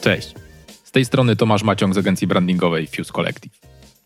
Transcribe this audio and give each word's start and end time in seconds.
Cześć. 0.00 0.34
Z 0.84 0.90
tej 0.90 1.04
strony 1.04 1.36
Tomasz 1.36 1.62
Maciąg 1.62 1.94
z 1.94 1.98
agencji 1.98 2.26
brandingowej 2.26 2.86
Fuse 2.86 3.12
Collective. 3.12 3.60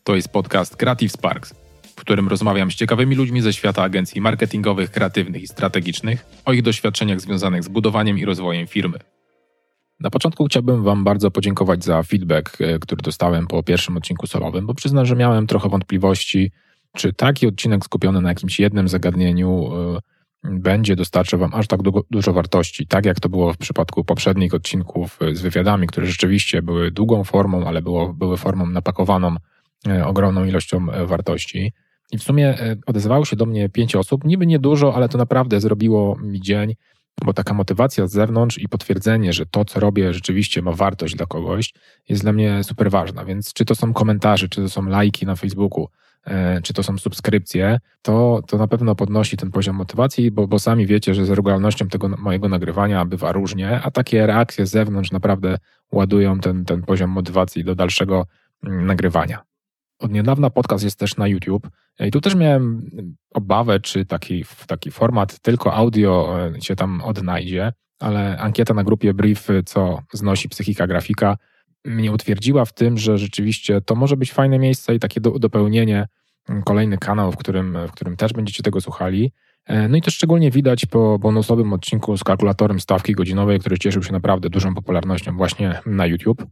To 0.05 0.17
jest 0.17 0.29
podcast 0.29 0.77
Creative 0.77 1.13
Sparks, 1.13 1.55
w 1.97 2.01
którym 2.01 2.29
rozmawiam 2.29 2.71
z 2.71 2.75
ciekawymi 2.75 3.17
ludźmi 3.17 3.43
ze 3.43 3.53
świata 3.53 3.83
agencji 3.83 4.21
marketingowych, 4.21 4.91
kreatywnych 4.91 5.43
i 5.43 5.49
strategicznych 5.49 6.27
o 6.45 6.53
ich 6.53 6.63
doświadczeniach 6.63 7.21
związanych 7.21 7.65
z 7.65 7.69
budowaniem 7.69 8.19
i 8.19 8.25
rozwojem 8.25 8.67
firmy. 8.67 8.99
Na 10.01 10.11
początku 10.11 10.45
chciałbym 10.45 10.83
Wam 10.85 11.05
bardzo 11.05 11.31
podziękować 11.31 11.85
za 11.85 12.03
feedback, 12.03 12.61
e, 12.61 12.79
który 12.79 13.03
dostałem 13.03 13.47
po 13.47 13.63
pierwszym 13.63 13.97
odcinku 13.97 14.27
solowym, 14.27 14.67
bo 14.67 14.75
przyznam, 14.75 15.07
że 15.07 15.17
miałem 15.17 15.47
trochę 15.47 15.69
wątpliwości, 15.69 16.51
czy 16.97 17.13
taki 17.13 17.47
odcinek 17.47 17.85
skupiony 17.85 18.21
na 18.21 18.29
jakimś 18.29 18.61
jednym 18.61 18.89
zagadnieniu 18.89 19.71
e, 19.97 19.99
będzie 20.45 20.97
dostarczał 20.97 21.41
Wam 21.41 21.55
aż 21.55 21.67
tak 21.67 21.81
dużo 22.11 22.33
wartości, 22.33 22.87
tak 22.87 23.07
jak 23.07 23.21
to 23.21 23.29
było 23.29 23.53
w 23.53 23.57
przypadku 23.57 24.05
poprzednich 24.05 24.55
odcinków 24.55 25.19
e, 25.23 25.35
z 25.35 25.41
wywiadami, 25.41 25.87
które 25.87 26.07
rzeczywiście 26.07 26.63
były 26.63 26.91
długą 26.91 27.25
formą, 27.25 27.67
ale 27.67 27.83
było, 27.83 28.13
były 28.15 28.37
formą 28.37 28.67
napakowaną 28.67 29.37
ogromną 30.05 30.45
ilością 30.45 30.87
wartości. 31.07 31.73
I 32.13 32.19
w 32.19 32.23
sumie 32.23 32.59
odezwało 32.87 33.25
się 33.25 33.37
do 33.37 33.47
mnie 33.47 33.69
pięć 33.69 33.97
osób, 33.97 34.25
niby 34.25 34.47
niedużo, 34.47 34.95
ale 34.95 35.09
to 35.09 35.19
naprawdę 35.19 35.61
zrobiło 35.61 36.17
mi 36.23 36.41
dzień 36.41 36.75
bo 37.25 37.33
taka 37.33 37.55
motywacja 37.55 38.07
z 38.07 38.13
zewnątrz 38.13 38.59
i 38.59 38.69
potwierdzenie, 38.69 39.33
że 39.33 39.47
to, 39.47 39.65
co 39.65 39.81
robię, 39.81 40.15
rzeczywiście 40.15 40.63
ma 40.63 40.73
wartość 40.73 41.15
dla 41.15 41.27
kogoś, 41.27 41.75
jest 42.09 42.23
dla 42.23 42.33
mnie 42.33 42.65
super 42.65 42.91
ważna. 42.91 43.25
Więc 43.25 43.53
czy 43.53 43.65
to 43.65 43.75
są 43.75 43.93
komentarze, 43.93 44.49
czy 44.49 44.63
to 44.63 44.69
są 44.69 44.87
lajki 44.87 45.27
na 45.27 45.37
Facebooku, 45.37 45.85
e, 45.85 45.89
czy 46.63 46.73
to 46.73 46.83
są 46.83 46.99
subskrypcje, 46.99 47.79
to, 48.03 48.41
to 48.47 48.59
na 48.59 48.67
pewno 48.67 48.95
podnosi 48.95 49.37
ten 49.37 49.51
poziom 49.51 49.77
motywacji, 49.77 50.31
bo, 50.31 50.47
bo 50.47 50.59
sami 50.59 50.87
wiecie, 50.87 51.15
że 51.15 51.27
z 51.27 51.31
regularnością 51.31 51.89
tego 51.89 52.09
mojego 52.09 52.49
nagrywania 52.49 53.05
bywa 53.05 53.33
różnie, 53.33 53.81
a 53.83 53.91
takie 53.91 54.27
reakcje 54.27 54.67
z 54.67 54.71
zewnątrz 54.71 55.13
naprawdę 55.13 55.59
ładują 55.93 56.41
ten, 56.41 56.65
ten 56.65 56.83
poziom 56.83 57.11
motywacji 57.11 57.65
do 57.65 57.75
dalszego 57.75 58.27
mm, 58.67 58.87
nagrywania. 58.87 59.43
Od 59.99 60.13
niedawna 60.13 60.51
podcast 60.51 60.85
jest 60.85 60.99
też 60.99 61.17
na 61.17 61.29
YouTube 61.29 61.69
i 62.01 62.11
tu 62.11 62.21
też 62.21 62.35
miałem 62.35 62.91
obawę, 63.35 63.81
czy 63.81 64.07
taki, 64.07 64.45
taki 64.67 64.91
format 64.91 65.39
tylko 65.39 65.75
audio 65.75 66.37
e, 66.57 66.61
się 66.61 66.77
tam 66.77 67.01
odnajdzie, 67.01 67.73
ale 67.99 68.39
ankieta 68.39 68.75
na 68.75 68.85
grupie 68.85 69.15
Brief, 69.15 69.49
co 69.67 70.03
znosi 70.13 70.49
psychika 70.49 70.87
grafika, 70.87 71.37
mnie 71.85 72.13
utwierdziła 72.13 72.65
w 72.65 72.73
tym, 72.73 72.99
że 72.99 73.19
rzeczywiście 73.19 73.81
to 73.81 73.95
może 73.95 74.17
być 74.17 74.33
fajne 74.33 74.59
miejsce 74.59 74.95
i 74.95 74.99
takie 74.99 75.21
do, 75.21 75.39
dopełnienie, 75.39 76.07
kolejny 76.65 76.99
kanał, 76.99 77.33
w 77.33 77.37
którym, 77.37 77.79
w 77.89 77.93
którym 77.93 78.17
też 78.17 78.33
będziecie 78.33 78.63
tego 78.63 78.81
słuchali. 78.81 79.33
E, 79.67 79.89
no 79.89 79.97
i 79.97 80.03
to 80.03 80.11
szczególnie 80.11 80.51
widać 80.51 80.87
po 80.87 81.19
bonusowym 81.19 81.73
odcinku 81.73 82.17
z 82.17 82.25
kalkulatorem 82.25 82.81
stawki 82.81 83.13
godzinowej, 83.13 83.61
który 83.61 83.79
cieszył 83.79 84.03
się 84.03 84.13
naprawdę 84.13 84.51
dużą 84.51 84.75
popularnością 84.75 85.37
właśnie 85.37 85.81
na 85.87 86.07
YouTube. 86.07 86.47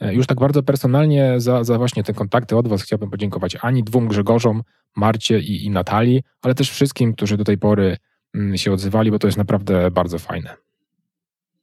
E, 0.00 0.14
już 0.14 0.26
tak 0.26 0.40
bardzo 0.40 0.62
personalnie 0.62 1.34
za, 1.36 1.64
za 1.64 1.78
właśnie 1.78 2.04
te 2.04 2.14
kontakty 2.14 2.56
od 2.56 2.68
Was 2.68 2.82
chciałbym 2.82 3.10
podziękować 3.10 3.56
Ani, 3.60 3.84
dwóm 3.84 4.08
Grzegorzom, 4.08 4.62
Marcie 4.96 5.40
i, 5.40 5.64
i 5.64 5.70
Natalii, 5.70 6.22
ale 6.42 6.54
też 6.54 6.70
wszystkim, 6.70 7.12
którzy 7.12 7.36
do 7.36 7.44
tej 7.44 7.58
pory 7.58 7.96
mm, 8.34 8.56
się 8.56 8.72
odzywali, 8.72 9.10
bo 9.10 9.18
to 9.18 9.28
jest 9.28 9.38
naprawdę 9.38 9.90
bardzo 9.90 10.18
fajne. 10.18 10.63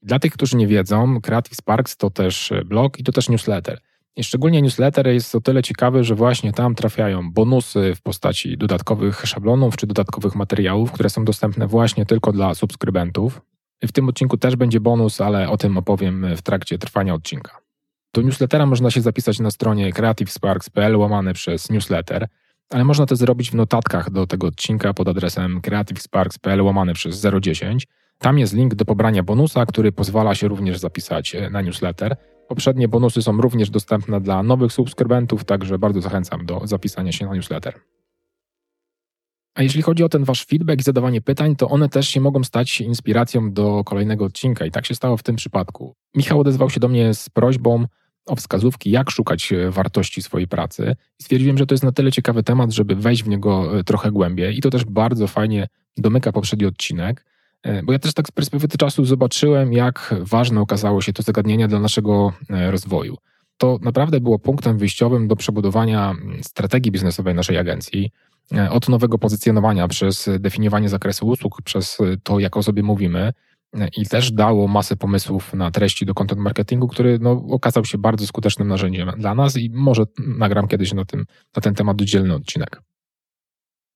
Dla 0.01 0.19
tych, 0.19 0.33
którzy 0.33 0.57
nie 0.57 0.67
wiedzą, 0.67 1.21
Creative 1.21 1.55
Sparks 1.55 1.97
to 1.97 2.09
też 2.09 2.53
blog 2.65 2.99
i 2.99 3.03
to 3.03 3.11
też 3.11 3.29
newsletter. 3.29 3.79
I 4.15 4.23
szczególnie 4.23 4.61
newsletter 4.61 5.07
jest 5.07 5.35
o 5.35 5.41
tyle 5.41 5.63
ciekawy, 5.63 6.03
że 6.03 6.15
właśnie 6.15 6.53
tam 6.53 6.75
trafiają 6.75 7.31
bonusy 7.31 7.95
w 7.95 8.01
postaci 8.01 8.57
dodatkowych 8.57 9.21
szablonów 9.25 9.77
czy 9.77 9.87
dodatkowych 9.87 10.35
materiałów, 10.35 10.91
które 10.91 11.09
są 11.09 11.25
dostępne 11.25 11.67
właśnie 11.67 12.05
tylko 12.05 12.31
dla 12.31 12.55
subskrybentów. 12.55 13.41
W 13.83 13.91
tym 13.91 14.09
odcinku 14.09 14.37
też 14.37 14.55
będzie 14.55 14.79
bonus, 14.79 15.21
ale 15.21 15.49
o 15.49 15.57
tym 15.57 15.77
opowiem 15.77 16.35
w 16.35 16.41
trakcie 16.41 16.77
trwania 16.77 17.13
odcinka. 17.13 17.57
Do 18.13 18.21
newslettera 18.21 18.65
można 18.65 18.91
się 18.91 19.01
zapisać 19.01 19.39
na 19.39 19.51
stronie 19.51 19.93
creativesparks.pl 19.93 20.95
łamane 20.95 21.33
przez 21.33 21.69
newsletter, 21.69 22.27
ale 22.69 22.83
można 22.83 23.05
to 23.05 23.15
zrobić 23.15 23.51
w 23.51 23.55
notatkach 23.55 24.09
do 24.11 24.27
tego 24.27 24.47
odcinka 24.47 24.93
pod 24.93 25.07
adresem 25.07 25.61
creativesparks.pl 25.61 26.61
łamane 26.61 26.93
przez 26.93 27.25
010. 27.41 27.87
Tam 28.21 28.39
jest 28.39 28.53
link 28.53 28.75
do 28.75 28.85
pobrania 28.85 29.23
bonusa, 29.23 29.65
który 29.65 29.91
pozwala 29.91 30.35
się 30.35 30.47
również 30.47 30.77
zapisać 30.77 31.35
e, 31.35 31.49
na 31.49 31.61
newsletter. 31.61 32.15
Poprzednie 32.47 32.87
bonusy 32.87 33.21
są 33.21 33.41
również 33.41 33.69
dostępne 33.69 34.21
dla 34.21 34.43
nowych 34.43 34.73
subskrybentów, 34.73 35.43
także 35.43 35.79
bardzo 35.79 36.01
zachęcam 36.01 36.45
do 36.45 36.61
zapisania 36.63 37.11
się 37.11 37.25
na 37.25 37.35
newsletter. 37.35 37.79
A 39.55 39.63
jeśli 39.63 39.81
chodzi 39.81 40.03
o 40.03 40.09
ten 40.09 40.23
wasz 40.23 40.45
feedback 40.45 40.79
i 40.79 40.83
zadawanie 40.83 41.21
pytań, 41.21 41.55
to 41.55 41.69
one 41.69 41.89
też 41.89 42.09
się 42.09 42.21
mogą 42.21 42.43
stać 42.43 42.81
inspiracją 42.81 43.53
do 43.53 43.83
kolejnego 43.83 44.25
odcinka 44.25 44.65
i 44.65 44.71
tak 44.71 44.85
się 44.85 44.95
stało 44.95 45.17
w 45.17 45.23
tym 45.23 45.35
przypadku. 45.35 45.95
Michał 46.15 46.39
odezwał 46.39 46.69
się 46.69 46.79
do 46.79 46.87
mnie 46.87 47.13
z 47.13 47.29
prośbą 47.29 47.85
o 48.25 48.35
wskazówki, 48.35 48.91
jak 48.91 49.11
szukać 49.11 49.53
e, 49.53 49.71
wartości 49.71 50.21
swojej 50.21 50.47
pracy. 50.47 50.95
I 51.19 51.23
stwierdziłem, 51.23 51.57
że 51.57 51.65
to 51.65 51.73
jest 51.73 51.83
na 51.83 51.91
tyle 51.91 52.11
ciekawy 52.11 52.43
temat, 52.43 52.71
żeby 52.71 52.95
wejść 52.95 53.23
w 53.23 53.27
niego 53.27 53.79
e, 53.79 53.83
trochę 53.83 54.11
głębiej. 54.11 54.57
I 54.57 54.61
to 54.61 54.69
też 54.69 54.85
bardzo 54.85 55.27
fajnie 55.27 55.67
domyka 55.97 56.31
poprzedni 56.31 56.65
odcinek, 56.65 57.25
bo 57.83 57.93
ja 57.93 57.99
też 57.99 58.13
tak 58.13 58.27
z 58.27 58.31
perspektywy 58.31 58.77
czasu 58.77 59.05
zobaczyłem, 59.05 59.73
jak 59.73 60.15
ważne 60.19 60.61
okazało 60.61 61.01
się 61.01 61.13
to 61.13 61.23
zagadnienie 61.23 61.67
dla 61.67 61.79
naszego 61.79 62.33
rozwoju. 62.49 63.17
To 63.57 63.79
naprawdę 63.81 64.19
było 64.19 64.39
punktem 64.39 64.77
wyjściowym 64.77 65.27
do 65.27 65.35
przebudowania 65.35 66.13
strategii 66.41 66.91
biznesowej 66.91 67.35
naszej 67.35 67.57
agencji, 67.57 68.11
od 68.69 68.89
nowego 68.89 69.17
pozycjonowania 69.17 69.87
przez 69.87 70.29
definiowanie 70.39 70.89
zakresu 70.89 71.27
usług, 71.27 71.61
przez 71.61 71.97
to, 72.23 72.39
jak 72.39 72.57
o 72.57 72.63
sobie 72.63 72.83
mówimy, 72.83 73.33
i 73.97 74.05
też 74.05 74.31
dało 74.31 74.67
masę 74.67 74.95
pomysłów 74.95 75.53
na 75.53 75.71
treści 75.71 76.05
do 76.05 76.13
content 76.13 76.41
marketingu, 76.41 76.87
który 76.87 77.19
no, 77.19 77.31
okazał 77.31 77.85
się 77.85 77.97
bardzo 77.97 78.27
skutecznym 78.27 78.67
narzędziem 78.67 79.11
dla 79.17 79.35
nas 79.35 79.57
i 79.57 79.69
może 79.73 80.03
nagram 80.17 80.67
kiedyś 80.67 80.93
na, 80.93 81.05
tym, 81.05 81.25
na 81.55 81.61
ten 81.61 81.73
temat 81.73 82.01
oddzielny 82.01 82.35
odcinek. 82.35 82.81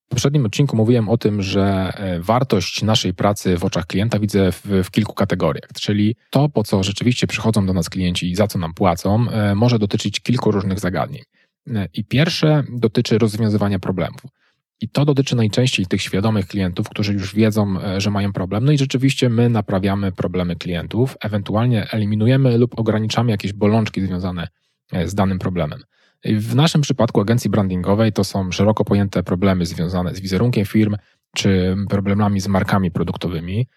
W 0.05 0.09
poprzednim 0.09 0.45
odcinku 0.45 0.77
mówiłem 0.77 1.09
o 1.09 1.17
tym, 1.17 1.41
że 1.41 1.91
e, 1.95 2.19
wartość 2.19 2.83
naszej 2.83 3.13
pracy 3.13 3.57
w 3.57 3.65
oczach 3.65 3.85
klienta 3.85 4.19
widzę 4.19 4.51
w, 4.51 4.61
w, 4.83 4.91
kilku 4.91 5.13
kategoriach, 5.13 5.69
czyli 5.81 6.15
to, 6.29 6.49
po 6.49 6.63
co 6.63 6.83
rzeczywiście 6.83 7.27
przychodzą 7.27 7.65
do 7.65 7.73
nas 7.73 7.89
klienci 7.89 8.31
i 8.31 8.35
za 8.35 8.47
co 8.47 8.59
nam 8.59 8.73
płacą, 8.73 9.29
e, 9.29 9.55
może 9.55 9.79
dotyczyć 9.79 10.19
kilku 10.19 10.51
różnych 10.51 10.79
zagadnień. 10.79 11.23
E, 11.67 11.87
I 11.93 12.05
pierwsze 12.05 12.63
dotyczy 12.69 13.17
rozwiązywania 13.17 13.79
problemów. 13.79 14.21
I 14.81 14.89
to 14.89 15.05
dotyczy 15.05 15.35
najczęściej 15.35 15.85
tych 15.85 16.01
świadomych 16.01 16.47
klientów, 16.47 16.89
którzy 16.89 17.13
już 17.13 17.35
wiedzą, 17.35 17.75
że 17.97 18.11
mają 18.11 18.33
problem. 18.33 18.65
No 18.65 18.71
i 18.71 18.77
rzeczywiście 18.77 19.29
my 19.29 19.49
naprawiamy 19.49 20.11
problemy 20.11 20.55
klientów, 20.55 21.17
ewentualnie 21.21 21.87
eliminujemy 21.91 22.57
lub 22.57 22.79
ograniczamy 22.79 23.31
jakieś 23.31 23.53
bolączki 23.53 24.01
związane 24.01 24.47
z 25.05 25.15
danym 25.15 25.39
problemem. 25.39 25.79
W 26.25 26.55
naszym 26.55 26.81
przypadku 26.81 27.21
agencji 27.21 27.49
brandingowej 27.49 28.13
to 28.13 28.23
są 28.23 28.51
szeroko 28.51 28.85
pojęte 28.85 29.23
problemy 29.23 29.65
związane 29.65 30.15
z 30.15 30.19
wizerunkiem 30.19 30.65
firm 30.65 30.95
czy 31.35 31.75
problemami 31.89 32.41
z 32.41 32.47
markami 32.47 32.91
produktowymi, 32.91 33.67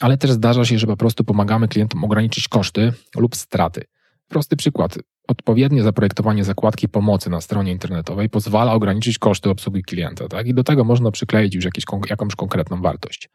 ale 0.00 0.18
też 0.18 0.30
zdarza 0.30 0.64
się, 0.64 0.78
że 0.78 0.86
po 0.86 0.96
prostu 0.96 1.24
pomagamy 1.24 1.68
klientom 1.68 2.04
ograniczyć 2.04 2.48
koszty 2.48 2.92
lub 3.16 3.36
straty. 3.36 3.84
Prosty 4.28 4.56
przykład. 4.56 4.98
Odpowiednie 5.28 5.82
zaprojektowanie 5.82 6.44
zakładki 6.44 6.88
pomocy 6.88 7.30
na 7.30 7.40
stronie 7.40 7.72
internetowej 7.72 8.28
pozwala 8.28 8.72
ograniczyć 8.72 9.18
koszty 9.18 9.50
obsługi 9.50 9.82
klienta, 9.82 10.28
tak? 10.28 10.46
I 10.46 10.54
do 10.54 10.64
tego 10.64 10.84
można 10.84 11.10
przykleić 11.10 11.54
już 11.54 11.64
jakieś, 11.64 11.84
jakąś 12.10 12.34
konkretną 12.34 12.82
wartość. 12.82 13.30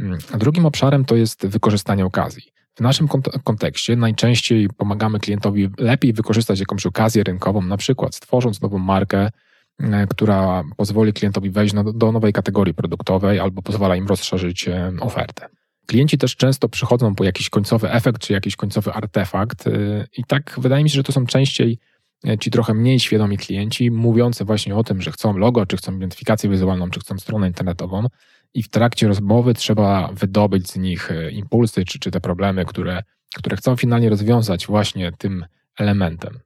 Mm, 0.00 0.18
drugim 0.38 0.66
obszarem 0.66 1.04
to 1.04 1.16
jest 1.16 1.46
wykorzystanie 1.46 2.04
okazji. 2.04 2.42
W 2.76 2.80
naszym 2.80 3.08
kontekście 3.44 3.96
najczęściej 3.96 4.68
pomagamy 4.76 5.20
klientowi 5.20 5.68
lepiej 5.78 6.12
wykorzystać 6.12 6.60
jakąś 6.60 6.86
okazję 6.86 7.24
rynkową, 7.24 7.62
na 7.62 7.76
przykład 7.76 8.14
stworząc 8.14 8.60
nową 8.60 8.78
markę, 8.78 9.30
e, 9.80 10.06
która 10.06 10.62
pozwoli 10.76 11.12
klientowi 11.12 11.50
wejść 11.50 11.74
do 11.94 12.12
nowej 12.12 12.32
kategorii 12.32 12.74
produktowej 12.74 13.40
albo 13.40 13.62
pozwala 13.62 13.96
im 13.96 14.06
rozszerzyć 14.06 14.68
e, 14.68 14.92
ofertę. 15.00 15.48
Klienci 15.86 16.18
też 16.18 16.36
często 16.36 16.68
przychodzą 16.68 17.14
po 17.14 17.24
jakiś 17.24 17.50
końcowy 17.50 17.90
efekt 17.90 18.22
czy 18.22 18.32
jakiś 18.32 18.56
końcowy 18.56 18.92
artefakt, 18.92 19.66
y, 19.66 20.06
i 20.16 20.24
tak 20.24 20.56
wydaje 20.58 20.84
mi 20.84 20.90
się, 20.90 20.96
że 20.96 21.02
to 21.02 21.12
są 21.12 21.26
częściej 21.26 21.78
e, 22.28 22.38
ci 22.38 22.50
trochę 22.50 22.74
mniej 22.74 23.00
świadomi 23.00 23.38
klienci, 23.38 23.90
mówiący 23.90 24.44
właśnie 24.44 24.76
o 24.76 24.84
tym, 24.84 25.02
że 25.02 25.12
chcą 25.12 25.36
logo, 25.36 25.66
czy 25.66 25.76
chcą 25.76 25.96
identyfikację 25.96 26.50
wizualną, 26.50 26.90
czy 26.90 27.00
chcą 27.00 27.18
stronę 27.18 27.46
internetową, 27.46 28.06
i 28.56 28.62
w 28.62 28.68
trakcie 28.68 29.08
rozmowy 29.08 29.54
trzeba 29.54 30.12
wydobyć 30.12 30.70
z 30.70 30.76
nich 30.76 31.10
e, 31.10 31.30
impulsy, 31.30 31.84
czy, 31.84 31.98
czy 31.98 32.10
te 32.10 32.20
problemy, 32.20 32.64
które, 32.64 33.02
które 33.34 33.56
chcą 33.56 33.76
finalnie 33.76 34.10
rozwiązać 34.10 34.66
właśnie 34.66 35.12
tym 35.18 35.44
elementem. 35.78 36.38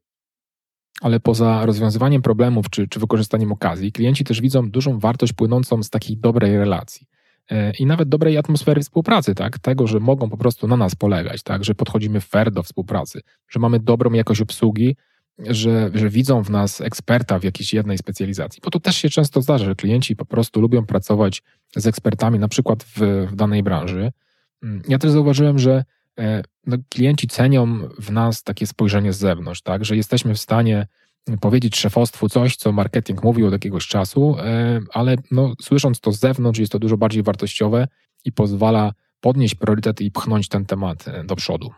Ale 1.00 1.20
poza 1.20 1.66
rozwiązywaniem 1.66 2.22
problemów 2.22 2.70
czy, 2.70 2.88
czy 2.88 3.00
wykorzystaniem 3.00 3.52
okazji, 3.52 3.92
klienci 3.92 4.24
też 4.24 4.40
widzą 4.40 4.70
dużą 4.70 4.98
wartość 4.98 5.32
płynącą 5.32 5.82
z 5.82 5.90
takiej 5.90 6.16
dobrej 6.16 6.58
relacji. 6.58 7.06
E, 7.50 7.72
i 7.78 7.86
nawet 7.86 8.08
dobrej 8.08 8.38
atmosfery 8.38 8.80
współpracy, 8.80 9.34
tak? 9.34 9.58
Tego, 9.58 9.86
że 9.86 10.00
mogą 10.00 10.30
po 10.30 10.36
prostu 10.36 10.68
na 10.68 10.76
nas 10.76 10.94
polegać, 10.94 11.42
tak? 11.42 11.64
Że 11.64 11.74
podchodzimy 11.74 12.20
fair 12.20 12.50
do 12.50 12.62
współpracy, 12.62 13.20
że 13.48 13.60
mamy 13.60 13.80
dobrą 13.80 14.12
jakość 14.12 14.40
obsługi, 14.40 14.96
że, 15.46 15.90
że 15.94 16.10
widzą 16.10 16.42
w 16.42 16.50
nas 16.50 16.80
eksperta 16.80 17.38
w 17.38 17.44
jakiejś 17.44 17.74
jednej 17.74 17.98
specjalizacji. 17.98 18.60
Bo 18.64 18.70
to 18.70 18.80
też 18.80 18.96
się 18.96 19.08
często 19.08 19.42
zdarza, 19.42 19.64
że 19.64 19.74
klienci 19.74 20.16
po 20.16 20.24
prostu 20.24 20.60
lubią 20.60 20.86
pracować 20.86 21.42
z 21.76 21.86
ekspertami, 21.86 22.38
na 22.38 22.48
przykład 22.48 22.84
w, 22.84 23.26
w 23.30 23.34
danej 23.34 23.62
branży. 23.62 24.12
Mm, 24.62 24.82
ja 24.88 24.98
też 24.98 25.10
zauważyłem, 25.10 25.58
że 25.58 25.84
e, 26.18 26.42
no, 26.66 26.76
klienci 26.88 27.28
cenią 27.28 27.88
w 27.98 28.12
nas 28.12 28.42
takie 28.42 28.66
spojrzenie 28.66 29.12
z 29.12 29.18
zewnątrz, 29.18 29.62
tak, 29.62 29.84
że 29.84 29.96
jesteśmy 29.96 30.34
w 30.34 30.40
stanie 30.40 30.86
powiedzieć 31.40 31.76
szefostwu 31.76 32.28
coś, 32.28 32.56
co 32.56 32.72
marketing 32.72 33.24
mówił 33.24 33.46
od 33.46 33.52
jakiegoś 33.52 33.86
czasu, 33.86 34.36
e, 34.38 34.80
ale 34.92 35.16
no, 35.30 35.54
słysząc 35.62 36.00
to 36.00 36.12
z 36.12 36.20
zewnątrz 36.20 36.60
jest 36.60 36.72
to 36.72 36.78
dużo 36.78 36.96
bardziej 36.96 37.22
wartościowe 37.22 37.88
i 38.24 38.32
pozwala 38.32 38.92
podnieść 39.20 39.54
priorytet 39.54 40.00
i 40.00 40.10
pchnąć 40.10 40.48
ten 40.48 40.66
temat 40.66 41.08
e, 41.08 41.24
do 41.24 41.36
przodu. 41.36 41.70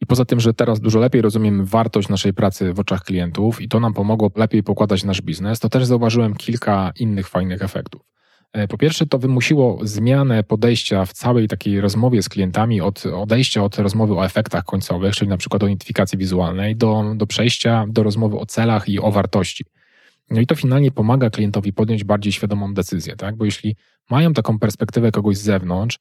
I 0.00 0.06
poza 0.06 0.24
tym, 0.24 0.40
że 0.40 0.54
teraz 0.54 0.80
dużo 0.80 0.98
lepiej 0.98 1.22
rozumiemy 1.22 1.66
wartość 1.66 2.08
naszej 2.08 2.34
pracy 2.34 2.72
w 2.72 2.80
oczach 2.80 3.02
klientów 3.02 3.60
i 3.60 3.68
to 3.68 3.80
nam 3.80 3.94
pomogło 3.94 4.30
lepiej 4.36 4.62
pokładać 4.62 5.04
nasz 5.04 5.22
biznes, 5.22 5.60
to 5.60 5.68
też 5.68 5.84
zauważyłem 5.84 6.34
kilka 6.34 6.92
innych 6.98 7.28
fajnych 7.28 7.62
efektów. 7.62 8.02
E, 8.52 8.68
po 8.68 8.78
pierwsze, 8.78 9.06
to 9.06 9.18
wymusiło 9.18 9.78
zmianę 9.82 10.42
podejścia 10.42 11.04
w 11.04 11.12
całej 11.12 11.48
takiej 11.48 11.80
rozmowie 11.80 12.22
z 12.22 12.28
klientami, 12.28 12.80
od 12.80 13.06
odejścia 13.06 13.64
od 13.64 13.78
rozmowy 13.78 14.14
o 14.14 14.24
efektach 14.24 14.64
końcowych, 14.64 15.14
czyli 15.14 15.28
na 15.28 15.36
przykład 15.36 15.62
o 15.62 15.66
identyfikacji 15.66 16.18
wizualnej, 16.18 16.76
do, 16.76 17.14
do 17.16 17.26
przejścia 17.26 17.86
do 17.88 18.02
rozmowy 18.02 18.38
o 18.38 18.46
celach 18.46 18.88
i 18.88 19.00
o 19.00 19.10
wartości. 19.10 19.64
No 20.30 20.40
i 20.40 20.46
to 20.46 20.54
finalnie 20.54 20.90
pomaga 20.90 21.30
klientowi 21.30 21.72
podjąć 21.72 22.04
bardziej 22.04 22.32
świadomą 22.32 22.74
decyzję, 22.74 23.16
tak? 23.16 23.36
Bo 23.36 23.44
jeśli 23.44 23.76
mają 24.10 24.32
taką 24.32 24.58
perspektywę 24.58 25.12
kogoś 25.12 25.36
z 25.36 25.42
zewnątrz, 25.42 25.98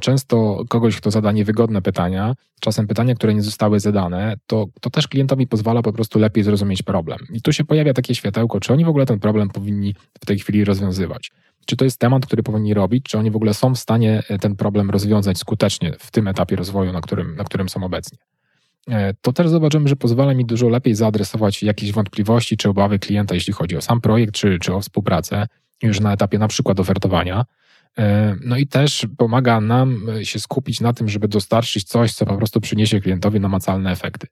często 0.00 0.64
kogoś, 0.68 0.96
kto 0.96 1.10
zada 1.10 1.32
niewygodne 1.32 1.82
pytania, 1.82 2.34
czasem 2.60 2.86
pytania, 2.86 3.14
które 3.14 3.34
nie 3.34 3.42
zostały 3.42 3.80
zadane, 3.80 4.36
to, 4.46 4.66
to 4.80 4.90
też 4.90 5.08
klientowi 5.08 5.46
pozwala 5.46 5.82
po 5.82 5.92
prostu 5.92 6.18
lepiej 6.18 6.44
zrozumieć 6.44 6.82
problem. 6.82 7.18
I 7.32 7.42
tu 7.42 7.52
się 7.52 7.64
pojawia 7.64 7.92
takie 7.94 8.14
światełko, 8.14 8.60
czy 8.60 8.72
oni 8.72 8.84
w 8.84 8.88
ogóle 8.88 9.06
ten 9.06 9.20
problem 9.20 9.48
powinni 9.48 9.94
w 10.20 10.26
tej 10.26 10.38
chwili 10.38 10.64
rozwiązywać. 10.64 11.30
Czy 11.66 11.76
to 11.76 11.84
jest 11.84 12.00
temat, 12.00 12.26
który 12.26 12.42
powinni 12.42 12.74
robić, 12.74 13.04
czy 13.04 13.18
oni 13.18 13.30
w 13.30 13.36
ogóle 13.36 13.54
są 13.54 13.74
w 13.74 13.78
stanie 13.78 14.22
e, 14.28 14.38
ten 14.38 14.56
problem 14.56 14.90
rozwiązać 14.90 15.38
skutecznie 15.38 15.92
w 15.98 16.10
tym 16.10 16.28
etapie 16.28 16.56
rozwoju, 16.56 16.92
na 16.92 17.00
którym, 17.00 17.36
na 17.36 17.44
którym 17.44 17.68
są 17.68 17.84
obecnie. 17.84 18.18
E, 18.88 19.14
to 19.14 19.32
też 19.32 19.48
zobaczymy, 19.48 19.88
że 19.88 19.96
pozwala 19.96 20.34
mi 20.34 20.44
dużo 20.44 20.68
lepiej 20.68 20.94
zaadresować 20.94 21.62
jakieś 21.62 21.92
wątpliwości 21.92 22.56
czy 22.56 22.68
obawy 22.68 22.98
klienta, 22.98 23.34
jeśli 23.34 23.52
chodzi 23.52 23.76
o 23.76 23.80
sam 23.80 24.00
projekt, 24.00 24.34
czy, 24.34 24.58
czy 24.58 24.74
o 24.74 24.80
współpracę, 24.80 25.46
już 25.82 26.00
na 26.00 26.12
etapie 26.12 26.38
na 26.38 26.48
przykład 26.48 26.80
ofertowania. 26.80 27.44
E, 27.98 28.36
no 28.44 28.56
i 28.56 28.66
też 28.66 29.06
pomaga 29.16 29.60
nam 29.60 30.06
się 30.22 30.38
skupić 30.38 30.80
na 30.80 30.92
tym, 30.92 31.08
żeby 31.08 31.28
dostarczyć 31.28 31.84
coś, 31.84 32.12
co 32.12 32.26
po 32.26 32.36
prostu 32.36 32.60
przyniesie 32.60 33.00
klientowi 33.00 33.40
namacalne 33.40 33.90
efekty. 33.90 34.26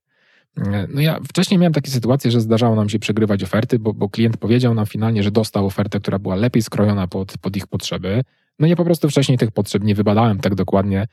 No 0.88 1.00
ja 1.00 1.20
wcześniej 1.28 1.58
miałem 1.58 1.72
takie 1.72 1.90
sytuacje, 1.90 2.30
że 2.30 2.40
zdarzało 2.40 2.76
nam 2.76 2.88
się 2.88 2.98
przegrywać 2.98 3.42
oferty, 3.42 3.78
bo, 3.78 3.94
bo 3.94 4.08
klient 4.08 4.36
powiedział 4.36 4.74
nam 4.74 4.86
finalnie, 4.86 5.22
że 5.22 5.30
dostał 5.30 5.66
ofertę, 5.66 6.00
która 6.00 6.18
była 6.18 6.34
lepiej 6.34 6.62
skrojona 6.62 7.06
pod, 7.06 7.38
pod 7.38 7.56
ich 7.56 7.66
potrzeby. 7.66 8.22
No 8.58 8.66
ja 8.66 8.76
po 8.76 8.84
prostu 8.84 9.08
wcześniej 9.08 9.38
tych 9.38 9.50
potrzeb 9.50 9.84
nie 9.84 9.94
wybadałem 9.94 10.40
tak 10.40 10.54
dokładnie 10.54 11.06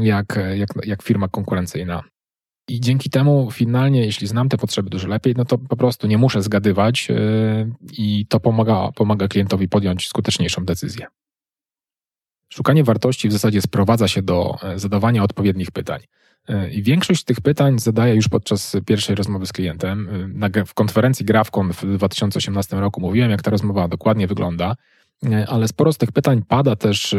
jak, 0.00 0.38
jak, 0.54 0.68
jak 0.84 1.02
firma 1.02 1.28
konkurencyjna. 1.28 2.02
I 2.68 2.80
dzięki 2.80 3.10
temu 3.10 3.50
finalnie, 3.50 4.04
jeśli 4.04 4.26
znam 4.26 4.48
te 4.48 4.58
potrzeby 4.58 4.90
dużo 4.90 5.08
lepiej, 5.08 5.34
no 5.36 5.44
to 5.44 5.58
po 5.58 5.76
prostu 5.76 6.06
nie 6.06 6.18
muszę 6.18 6.42
zgadywać 6.42 7.08
yy, 7.08 7.16
i 7.92 8.26
to 8.26 8.40
pomaga, 8.40 8.90
pomaga 8.94 9.28
klientowi 9.28 9.68
podjąć 9.68 10.08
skuteczniejszą 10.08 10.64
decyzję. 10.64 11.06
Szukanie 12.48 12.84
wartości 12.84 13.28
w 13.28 13.32
zasadzie 13.32 13.62
sprowadza 13.62 14.08
się 14.08 14.22
do 14.22 14.56
e, 14.62 14.78
zadawania 14.78 15.22
odpowiednich 15.22 15.70
pytań. 15.70 16.00
E, 16.48 16.70
I 16.70 16.82
większość 16.82 17.24
tych 17.24 17.40
pytań 17.40 17.78
zadaję 17.78 18.14
już 18.14 18.28
podczas 18.28 18.76
pierwszej 18.86 19.16
rozmowy 19.16 19.46
z 19.46 19.52
klientem. 19.52 20.08
E, 20.42 20.64
w 20.64 20.74
konferencji 20.74 21.26
GrafCon 21.26 21.72
w 21.72 21.84
2018 21.96 22.76
roku 22.76 23.00
mówiłem, 23.00 23.30
jak 23.30 23.42
ta 23.42 23.50
rozmowa 23.50 23.88
dokładnie 23.88 24.26
wygląda, 24.26 24.76
ale 25.48 25.68
sporo 25.68 25.92
z 25.92 25.98
tych 25.98 26.12
pytań 26.12 26.42
pada 26.48 26.76
też 26.76 27.14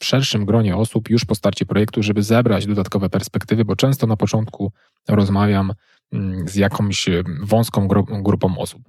w 0.00 0.04
szerszym 0.04 0.44
gronie 0.44 0.76
osób 0.76 1.10
już 1.10 1.24
po 1.24 1.34
starcie 1.34 1.66
projektu, 1.66 2.02
żeby 2.02 2.22
zebrać 2.22 2.66
dodatkowe 2.66 3.08
perspektywy, 3.08 3.64
bo 3.64 3.76
często 3.76 4.06
na 4.06 4.16
początku 4.16 4.72
rozmawiam 5.08 5.72
mm, 6.12 6.48
z 6.48 6.54
jakąś 6.54 7.08
wąską 7.42 7.88
grupą 8.22 8.58
osób. 8.58 8.82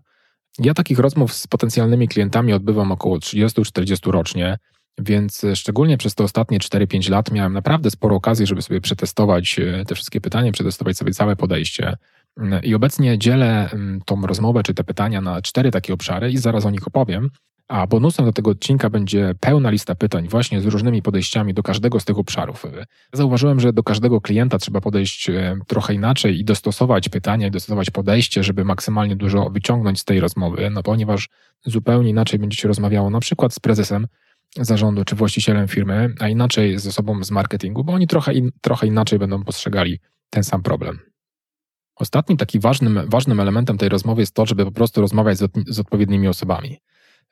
Ja 0.60 0.74
takich 0.74 1.00
rozmów 1.00 1.34
z 1.34 1.48
potencjalnymi 1.48 2.08
klientami 2.08 2.54
odbywam 2.54 2.92
około 2.92 3.18
30-40 3.18 4.12
rocznie. 4.12 4.58
Więc 5.00 5.44
e, 5.44 5.56
szczególnie 5.56 5.98
przez 5.98 6.16
te 6.16 6.24
ostatnie 6.24 6.60
4-5 6.60 7.10
lat 7.10 7.32
miałem 7.32 7.54
naprawdę 7.54 7.92
sporo 7.92 8.16
okazji, 8.16 8.48
żeby 8.48 8.62
sobie 8.62 8.82
przetestować 8.82 9.60
e, 9.60 9.86
te 9.86 9.96
wszystkie 9.96 10.22
pytania, 10.22 10.52
przetestować 10.52 10.98
sobie 10.98 11.14
całe 11.14 11.36
podejście. 11.36 11.98
Mm, 12.38 12.64
I 12.64 12.76
obecnie 12.76 13.18
dzielę 13.18 13.70
mm, 13.72 14.02
tą 14.06 14.22
rozmowę 14.22 14.64
czy 14.64 14.74
te 14.74 14.84
pytania 14.84 15.22
na 15.22 15.42
cztery 15.42 15.72
takie 15.72 15.94
obszary 15.94 16.32
i 16.32 16.38
zaraz 16.38 16.66
o 16.66 16.72
nich 16.72 16.88
opowiem. 16.88 17.30
A 17.68 17.88
bonusem 17.88 18.26
do 18.26 18.34
tego 18.34 18.52
odcinka 18.52 18.90
będzie 18.90 19.34
pełna 19.40 19.70
lista 19.70 19.96
pytań, 19.96 20.28
właśnie 20.28 20.62
z 20.62 20.66
różnymi 20.66 21.02
podejściami 21.02 21.54
do 21.54 21.64
każdego 21.64 22.00
z 22.00 22.06
tych 22.06 22.18
obszarów. 22.18 22.66
E, 22.66 22.86
zauważyłem, 23.14 23.60
że 23.60 23.74
do 23.74 23.84
każdego 23.84 24.22
klienta 24.22 24.58
trzeba 24.58 24.82
podejść 24.82 25.32
trochę 25.68 25.94
inaczej 25.94 26.40
i 26.40 26.46
dostosować 26.46 27.10
pytania, 27.10 27.48
i 27.48 27.52
dostosować 27.52 27.90
podejście, 27.90 28.44
żeby 28.44 28.66
maksymalnie 28.66 29.16
dużo 29.16 29.50
wyciągnąć 29.50 30.00
z 30.00 30.06
tej 30.06 30.20
rozmowy, 30.20 30.70
no 30.70 30.84
ponieważ 30.84 31.30
zupełnie 31.66 32.10
inaczej 32.10 32.40
będzie 32.40 32.58
się 32.58 32.68
rozmawiało 32.68 33.10
na 33.10 33.20
przykład 33.20 33.54
z 33.54 33.60
prezesem 33.60 34.08
zarządu 34.60 35.06
czy 35.06 35.16
właścicielem 35.16 35.68
firmy, 35.68 36.14
a 36.20 36.30
inaczej 36.30 36.80
z 36.80 36.88
osobą 36.88 37.24
z 37.24 37.32
marketingu, 37.32 37.84
bo 37.84 37.94
oni 37.94 38.08
trochę, 38.08 38.34
in, 38.34 38.52
trochę 38.62 38.88
inaczej 38.88 39.20
będą 39.20 39.44
postrzegali 39.44 40.00
ten 40.30 40.44
sam 40.44 40.64
problem. 40.64 41.00
Ostatnim 41.96 42.38
takim 42.38 42.62
ważnym, 42.62 43.00
ważnym 43.08 43.40
elementem 43.40 43.78
tej 43.78 43.90
rozmowy 43.90 44.22
jest 44.22 44.36
to, 44.36 44.46
żeby 44.46 44.66
po 44.66 44.72
prostu 44.72 45.02
rozmawiać 45.02 45.38
z, 45.38 45.52
z 45.68 45.80
odpowiednimi 45.80 46.28
osobami. 46.28 46.78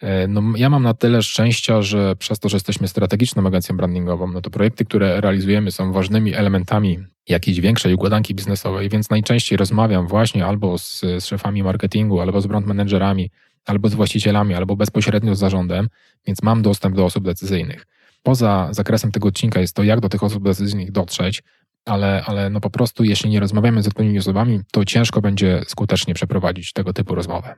E, 0.02 0.28
no, 0.28 0.42
ja 0.56 0.70
mam 0.70 0.84
na 0.84 0.94
tyle 0.94 1.24
szczęścia, 1.24 1.82
że 1.82 2.16
przez 2.16 2.40
to, 2.40 2.50
że 2.50 2.56
jesteśmy 2.56 2.88
strategiczną 2.88 3.48
agencją 3.48 3.78
brandingową, 3.78 4.28
no 4.28 4.42
to 4.42 4.50
projekty, 4.50 4.86
które 4.86 5.22
realizujemy 5.22 5.72
są 5.72 5.92
ważnymi 5.92 6.34
elementami 6.34 7.00
jakiejś 7.30 7.60
większej 7.60 7.94
układanki 7.94 8.36
biznesowej, 8.36 8.90
więc 8.90 9.10
najczęściej 9.10 9.58
rozmawiam 9.58 10.08
właśnie 10.08 10.46
albo 10.46 10.78
z, 10.78 11.00
z 11.02 11.26
szefami 11.26 11.64
marketingu, 11.64 12.22
albo 12.22 12.42
z 12.42 12.48
brand 12.48 12.66
managerami, 12.66 13.32
albo 13.66 13.90
z 13.90 13.94
właścicielami, 13.94 14.54
albo 14.56 14.76
bezpośrednio 14.76 15.36
z 15.36 15.40
zarządem, 15.40 15.90
więc 16.28 16.44
mam 16.44 16.62
dostęp 16.62 16.96
do 16.96 17.06
osób 17.06 17.24
decyzyjnych. 17.24 17.88
Poza 18.24 18.68
zakresem 18.72 19.12
tego 19.12 19.28
odcinka 19.28 19.60
jest 19.60 19.76
to, 19.76 19.84
jak 19.84 20.00
do 20.00 20.10
tych 20.10 20.24
osób 20.24 20.44
decyzyjnych 20.44 20.92
dotrzeć, 20.92 21.44
ale, 21.86 22.24
ale 22.26 22.50
no 22.50 22.62
po 22.62 22.70
prostu, 22.70 23.04
jeśli 23.04 23.30
nie 23.30 23.40
rozmawiamy 23.40 23.84
z 23.84 23.88
odpowiednimi 23.88 24.20
osobami, 24.20 24.60
to 24.72 24.86
ciężko 24.86 25.22
będzie 25.22 25.62
skutecznie 25.68 26.14
przeprowadzić 26.14 26.74
tego 26.74 26.94
typu 26.94 27.16
rozmowę. 27.16 27.56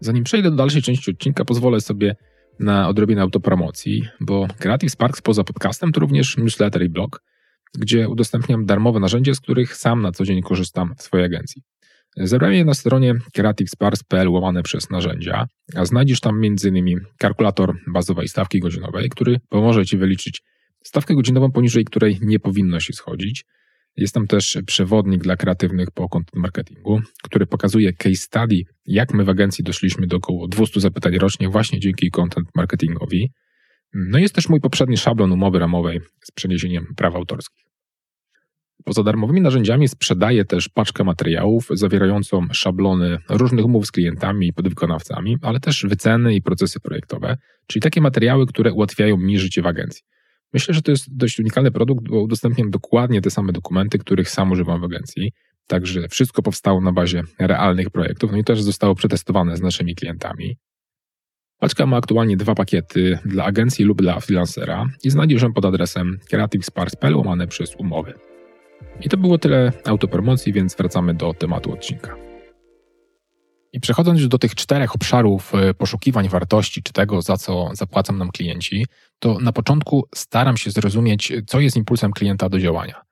Zanim 0.00 0.24
przejdę 0.24 0.50
do 0.50 0.56
dalszej 0.56 0.82
części 0.82 1.10
odcinka, 1.10 1.44
pozwolę 1.44 1.80
sobie 1.80 2.16
na 2.60 2.88
odrobinę 2.88 3.22
autopromocji, 3.22 4.08
bo 4.20 4.46
Creative 4.58 4.92
Sparks 4.92 5.22
poza 5.22 5.44
podcastem 5.44 5.92
to 5.92 6.00
również 6.00 6.36
newsletter 6.36 6.82
i 6.82 6.88
blog, 6.88 7.22
gdzie 7.78 8.08
udostępniam 8.08 8.66
darmowe 8.66 9.00
narzędzia, 9.00 9.34
z 9.34 9.40
których 9.40 9.76
sam 9.76 10.02
na 10.02 10.12
co 10.12 10.24
dzień 10.24 10.42
korzystam 10.42 10.94
w 10.98 11.02
swojej 11.02 11.26
agencji. 11.26 11.62
Zebrałem 12.16 12.56
je 12.56 12.64
na 12.64 12.74
stronie 12.74 13.14
creativesparks.pl 13.32 14.28
łamane 14.28 14.62
przez 14.62 14.90
narzędzia, 14.90 15.46
a 15.76 15.84
znajdziesz 15.84 16.20
tam 16.20 16.44
m.in. 16.44 17.00
kalkulator 17.18 17.74
bazowej 17.92 18.28
stawki 18.28 18.60
godzinowej, 18.60 19.08
który 19.08 19.40
pomoże 19.48 19.84
Ci 19.84 19.96
wyliczyć 19.96 20.42
stawkę 20.84 21.14
godzinową, 21.14 21.52
poniżej 21.52 21.84
której 21.84 22.18
nie 22.22 22.40
powinno 22.40 22.80
się 22.80 22.92
schodzić. 22.92 23.44
Jest 23.96 24.14
tam 24.14 24.26
też 24.26 24.58
przewodnik 24.66 25.22
dla 25.22 25.36
kreatywnych 25.36 25.90
po 25.90 26.08
content 26.08 26.36
marketingu, 26.42 27.00
który 27.22 27.46
pokazuje 27.46 27.92
case 27.92 28.14
study, 28.14 28.62
jak 28.86 29.14
my 29.14 29.24
w 29.24 29.28
agencji 29.28 29.64
doszliśmy 29.64 30.06
do 30.06 30.16
około 30.16 30.48
200 30.48 30.80
zapytań 30.80 31.18
rocznie 31.18 31.48
właśnie 31.48 31.80
dzięki 31.80 32.10
content 32.10 32.48
marketingowi. 32.54 33.32
No 33.94 34.18
jest 34.18 34.34
też 34.34 34.48
mój 34.48 34.60
poprzedni 34.60 34.96
szablon 34.96 35.32
umowy 35.32 35.58
ramowej 35.58 36.00
z 36.24 36.32
przeniesieniem 36.32 36.86
praw 36.96 37.14
autorskich. 37.14 37.64
Poza 38.84 39.02
darmowymi 39.02 39.40
narzędziami 39.40 39.88
sprzedaję 39.88 40.44
też 40.44 40.68
paczkę 40.68 41.04
materiałów 41.04 41.68
zawierającą 41.70 42.46
szablony 42.52 43.18
różnych 43.28 43.64
umów 43.64 43.86
z 43.86 43.92
klientami 43.92 44.46
i 44.46 44.52
podwykonawcami, 44.52 45.36
ale 45.42 45.60
też 45.60 45.86
wyceny 45.88 46.34
i 46.34 46.42
procesy 46.42 46.80
projektowe, 46.80 47.36
czyli 47.66 47.82
takie 47.82 48.00
materiały, 48.00 48.46
które 48.46 48.72
ułatwiają 48.72 49.16
mi 49.16 49.38
życie 49.38 49.62
w 49.62 49.66
agencji. 49.66 50.02
Myślę, 50.52 50.74
że 50.74 50.82
to 50.82 50.90
jest 50.90 51.16
dość 51.16 51.40
unikalny 51.40 51.70
produkt, 51.70 52.08
bo 52.08 52.22
udostępniam 52.22 52.70
dokładnie 52.70 53.20
te 53.20 53.30
same 53.30 53.52
dokumenty, 53.52 53.98
których 53.98 54.30
sam 54.30 54.52
używam 54.52 54.80
w 54.80 54.84
agencji. 54.84 55.32
Także 55.66 56.08
wszystko 56.08 56.42
powstało 56.42 56.80
na 56.80 56.92
bazie 56.92 57.22
realnych 57.38 57.90
projektów, 57.90 58.32
no 58.32 58.38
i 58.38 58.44
też 58.44 58.62
zostało 58.62 58.94
przetestowane 58.94 59.56
z 59.56 59.62
naszymi 59.62 59.94
klientami. 59.94 60.56
Paczka 61.58 61.86
ma 61.86 61.96
aktualnie 61.96 62.36
dwa 62.36 62.54
pakiety 62.54 63.18
dla 63.24 63.44
agencji 63.44 63.84
lub 63.84 64.02
dla 64.02 64.20
freelancera 64.20 64.86
i 65.04 65.10
znajdziesz 65.10 65.42
ją 65.42 65.52
pod 65.52 65.64
adresem 65.64 66.18
creativesparks.pl 66.30 67.16
łamane 67.16 67.46
przez 67.46 67.76
umowy. 67.76 68.14
I 69.00 69.08
to 69.08 69.16
było 69.16 69.38
tyle 69.38 69.72
autopromocji, 69.84 70.52
więc 70.52 70.76
wracamy 70.76 71.14
do 71.14 71.34
tematu 71.34 71.72
odcinka. 71.72 72.16
I 73.72 73.80
przechodząc 73.80 74.20
już 74.20 74.28
do 74.28 74.38
tych 74.38 74.54
czterech 74.54 74.94
obszarów 74.94 75.54
e, 75.54 75.74
poszukiwań 75.74 76.28
wartości, 76.28 76.82
czy 76.82 76.92
tego, 76.92 77.22
za 77.22 77.36
co 77.36 77.70
zapłacą 77.72 78.12
nam 78.12 78.30
klienci, 78.30 78.86
to 79.18 79.38
na 79.40 79.52
początku 79.52 80.08
staram 80.14 80.56
się 80.56 80.70
zrozumieć, 80.70 81.32
co 81.46 81.60
jest 81.60 81.76
impulsem 81.76 82.12
klienta 82.12 82.48
do 82.48 82.58
działania. 82.58 83.02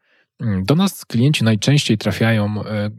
Mm, 0.40 0.64
do 0.64 0.74
nas 0.74 1.04
klienci 1.04 1.44
najczęściej 1.44 1.98
trafiają 1.98 2.64
e, 2.64 2.90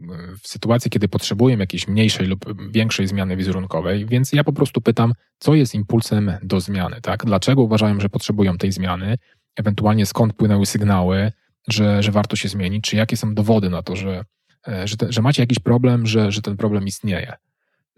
w 0.42 0.48
sytuacji, 0.48 0.90
kiedy 0.90 1.08
potrzebują 1.08 1.58
jakiejś 1.58 1.88
mniejszej 1.88 2.26
lub 2.26 2.70
większej 2.72 3.06
zmiany 3.06 3.36
wizerunkowej, 3.36 4.06
więc 4.06 4.32
ja 4.32 4.44
po 4.44 4.52
prostu 4.52 4.80
pytam, 4.80 5.12
co 5.38 5.54
jest 5.54 5.74
impulsem 5.74 6.32
do 6.42 6.60
zmiany, 6.60 7.00
tak? 7.02 7.24
Dlaczego 7.24 7.62
uważają, 7.62 8.00
że 8.00 8.08
potrzebują 8.08 8.58
tej 8.58 8.72
zmiany, 8.72 9.18
ewentualnie 9.56 10.06
skąd 10.06 10.32
płynęły 10.32 10.66
sygnały, 10.66 11.32
że, 11.68 12.02
że 12.02 12.12
warto 12.12 12.36
się 12.36 12.48
zmienić, 12.48 12.84
czy 12.84 12.96
jakie 12.96 13.16
są 13.16 13.34
dowody 13.34 13.70
na 13.70 13.82
to, 13.82 13.96
że, 13.96 14.24
e, 14.68 14.88
że, 14.88 14.96
te, 14.96 15.12
że 15.12 15.22
macie 15.22 15.42
jakiś 15.42 15.58
problem, 15.58 16.06
że, 16.06 16.32
że 16.32 16.42
ten 16.42 16.56
problem 16.56 16.86
istnieje. 16.86 17.32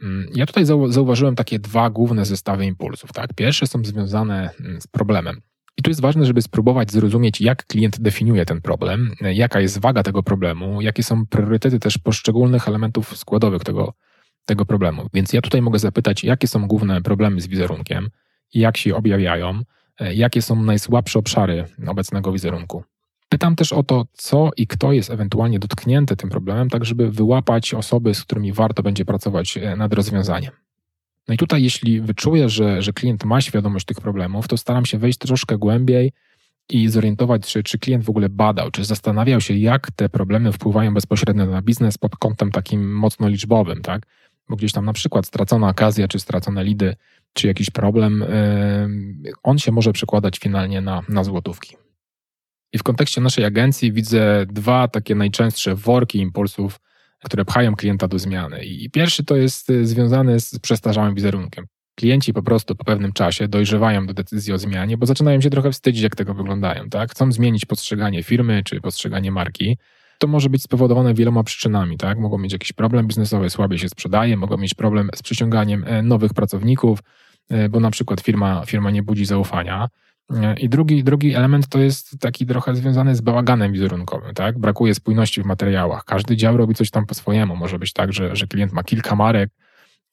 Mm, 0.02 0.28
ja 0.35 0.46
tutaj 0.46 0.64
zauważyłem 0.88 1.37
takie 1.37 1.58
dwa 1.58 1.90
główne 1.90 2.25
zestawy 2.25 2.66
impulsów. 2.66 3.12
Tak? 3.12 3.35
Pierwsze 3.35 3.66
są 3.66 3.85
związane 3.85 4.50
mm, 4.61 4.80
z 4.80 4.87
problemem. 4.87 5.40
I 5.78 5.82
tu 5.82 5.90
jest 5.90 6.00
ważne, 6.00 6.26
żeby 6.26 6.42
spróbować 6.42 6.92
zrozumieć, 6.92 7.40
jak 7.40 7.66
klient 7.66 8.00
definiuje 8.00 8.46
ten 8.46 8.61
problem, 8.61 9.12
jaka 9.20 9.61
jest 9.61 9.80
waga 9.80 10.02
tego 10.02 10.23
problemu, 10.23 10.82
jakie 10.82 11.02
są 11.02 11.26
priorytety 11.26 11.80
też 11.80 11.99
poszczególnych 11.99 12.68
elementów 12.68 13.16
składowych 13.16 13.64
tego, 13.64 13.94
tego 14.44 14.66
problemu. 14.66 15.08
Więc 15.14 15.32
ja 15.32 15.40
tutaj 15.40 15.62
mogę 15.62 15.78
zapytać, 15.78 16.25
jakie 16.25 16.49
są 16.49 16.66
główne 16.66 17.02
problemy 17.02 17.40
z 17.40 17.46
wizerunkiem, 17.46 18.11
jak 18.54 18.76
się 18.76 18.96
objawiają, 18.96 19.61
jakie 20.00 20.42
są 20.42 20.62
najsłabsze 20.62 21.18
obszary 21.18 21.64
obecnego 21.87 22.32
wizerunku. 22.32 22.85
Pytam 23.37 23.57
też 23.57 23.73
o 23.73 23.83
to, 23.83 24.07
co 24.12 24.50
i 24.57 24.66
kto 24.66 24.93
jest 24.93 25.11
ewentualnie 25.11 25.59
dotknięty 25.59 26.16
tym 26.16 26.31
problemem, 26.31 26.71
tak 26.71 26.85
żeby 26.85 27.11
wyłapać 27.11 27.75
osoby, 27.75 28.14
z 28.14 28.23
którymi 28.25 28.52
warto 28.52 28.83
będzie 28.83 29.05
pracować 29.05 29.57
e, 29.57 29.76
nad 29.76 29.93
rozwiązaniem. 29.93 30.52
No 31.28 31.35
i 31.35 31.37
tutaj, 31.37 31.62
jeśli 31.62 32.00
wyczuję, 32.00 32.49
że, 32.49 32.83
że 32.83 32.93
klient 32.93 33.25
ma 33.25 33.40
świadomość 33.40 33.87
tych 33.87 34.00
problemów, 34.00 34.49
to 34.49 34.57
staram 34.57 34.87
się 34.87 34.99
wejść 34.99 35.19
troszkę 35.19 35.59
głębiej 35.59 36.12
i 36.69 36.88
zorientować 36.88 37.49
się, 37.49 37.62
czy 37.62 37.78
klient 37.78 38.05
w 38.05 38.11
ogóle 38.11 38.28
badał, 38.28 38.71
czy 38.71 38.85
zastanawiał 38.85 39.40
się, 39.40 39.55
jak 39.55 39.90
te 39.90 40.09
problemy 40.09 40.52
wpływają 40.52 40.95
bezpośrednio 40.95 41.47
na 41.47 41.62
biznes 41.62 41.99
pod 41.99 42.16
kątem 42.16 42.50
takim 42.50 42.95
mocno 42.95 43.28
liczbowym, 43.28 43.83
tak? 43.83 44.07
Bo 44.49 44.57
gdzieś 44.57 44.73
tam 44.73 44.85
na 44.85 44.93
przykład 44.93 45.26
stracona 45.26 45.69
okazja, 45.69 46.09
czy 46.09 46.19
stracone 46.19 46.64
lidy, 46.64 46.97
czy 47.33 47.47
jakiś 47.47 47.71
problem, 47.71 48.25
on 49.43 49.59
się 49.59 49.73
może 49.73 49.93
przekładać 49.93 50.38
finalnie 50.38 50.81
na, 50.81 51.02
na 51.09 51.25
złotówki. 51.25 51.76
I 52.76 52.78
w 52.78 52.83
kontekście 52.83 53.21
naszej 53.21 53.45
agencji 53.45 53.92
widzę 53.92 54.47
dwa 54.47 54.88
takie 54.88 55.14
najczęstsze 55.14 55.75
worki 55.75 56.18
impulsów, 56.18 56.80
które 57.25 57.45
pchają 57.45 57.76
klienta 57.76 58.09
do 58.09 58.18
zmiany. 58.18 58.64
I 58.64 58.90
pierwszy 58.90 59.25
to 59.25 59.37
jest 59.37 59.71
y, 59.71 59.87
związany 59.87 60.40
z 60.40 60.59
przestarzałym 60.59 61.14
wizerunkiem. 61.14 61.66
Klienci 61.95 62.33
po 62.33 62.42
prostu 62.42 62.75
po 62.75 62.85
pewnym 62.85 63.12
czasie 63.12 63.49
dojrzewają 63.49 64.06
do 64.06 64.14
decyzji 64.14 64.52
o 64.52 64.59
zmianie, 64.59 64.97
bo 64.97 65.06
zaczynają 65.06 65.40
się 65.40 65.50
trochę 65.50 65.73
wstydzić, 65.73 66.02
jak 66.02 66.16
tego 66.16 66.35
wyglądają. 66.35 66.88
Tak? 66.88 67.11
Chcą 67.11 67.33
zmienić 67.33 67.64
postrzeganie 67.64 68.23
firmy 68.23 68.62
czy 68.64 68.80
postrzeganie 68.80 69.33
marki. 69.33 69.78
To 70.18 70.26
może 70.26 70.50
być 70.50 70.62
spowodowane 70.62 71.14
wieloma 71.14 71.45
przyczynami. 71.45 71.97
Tak? 71.97 72.18
Mogą 72.18 72.38
mieć 72.38 72.52
jakiś 72.52 72.73
problem 72.73 73.06
biznesowy, 73.06 73.50
słabiej 73.50 73.78
się 73.78 73.88
sprzedaje, 73.88 74.37
mogą 74.37 74.56
mieć 74.56 74.75
problem 74.75 75.11
z 75.14 75.23
przyciąganiem 75.23 75.85
e, 75.87 76.02
nowych 76.02 76.35
pracowników, 76.35 76.99
e, 77.50 77.68
bo 77.68 77.80
na 77.80 77.90
przykład 77.90 78.21
firma, 78.21 78.62
firma 78.66 78.90
nie 78.90 79.02
budzi 79.02 79.25
zaufania. 79.25 79.88
I 80.61 80.68
drugi, 80.68 81.04
drugi 81.04 81.35
element 81.35 81.68
to 81.68 81.78
jest 81.78 82.18
taki 82.21 82.47
trochę 82.47 82.76
związany 82.76 83.16
z 83.16 83.21
bałaganem 83.21 83.73
wizerunkowym, 83.73 84.35
tak? 84.35 84.59
Brakuje 84.59 84.95
spójności 84.95 85.42
w 85.42 85.47
materiałach. 85.47 86.04
Każdy 86.04 86.37
dział 86.37 86.56
robi 86.56 86.75
coś 86.75 86.90
tam 86.90 87.06
po 87.06 87.14
swojemu. 87.14 87.56
Może 87.56 87.78
być 87.78 87.92
tak, 87.92 88.12
że, 88.12 88.37
że 88.37 88.47
klient 88.47 88.73
ma 88.73 88.83
kilka 88.83 89.16
marek, 89.16 89.50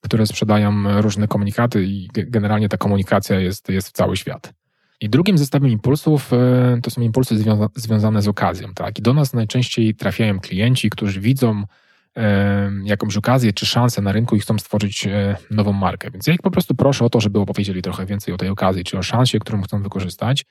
które 0.00 0.26
sprzedają 0.26 1.00
różne 1.00 1.28
komunikaty 1.28 1.84
i 1.84 2.08
generalnie 2.14 2.68
ta 2.68 2.76
komunikacja 2.76 3.40
jest, 3.40 3.68
jest 3.68 3.88
w 3.88 3.92
cały 3.92 4.16
świat. 4.16 4.52
I 5.00 5.08
drugim 5.08 5.38
zestawem 5.38 5.70
impulsów 5.70 6.32
e, 6.32 6.78
to 6.82 6.90
są 6.90 7.02
impulsy 7.02 7.38
związa 7.38 7.68
związane 7.74 8.22
z 8.22 8.28
okazją, 8.28 8.74
tak? 8.74 8.98
I 8.98 9.02
do 9.02 9.14
nas 9.14 9.32
najczęściej 9.32 9.94
trafiają 9.94 10.40
klienci, 10.40 10.90
którzy 10.90 11.20
widzą 11.20 11.64
jakąś 12.84 13.16
okazję 13.16 13.52
czy 13.52 13.66
szansę 13.66 14.02
na 14.02 14.12
rynku 14.12 14.36
i 14.36 14.40
chcą 14.40 14.58
stworzyć 14.58 15.06
e, 15.06 15.36
nową 15.50 15.72
markę. 15.72 16.10
Więc 16.10 16.26
ja 16.26 16.34
ich 16.34 16.42
po 16.42 16.50
prostu 16.50 16.74
proszę 16.74 17.04
o 17.04 17.10
to, 17.10 17.20
żeby 17.20 17.40
opowiedzieli 17.40 17.82
trochę 17.82 18.06
więcej 18.06 18.34
o 18.34 18.36
tej 18.36 18.48
okazji, 18.48 18.84
czy 18.84 18.98
o 18.98 19.02
szansie, 19.02 19.38
którą 19.38 19.62
chcą 19.62 19.82
wykorzystać. 19.82 20.44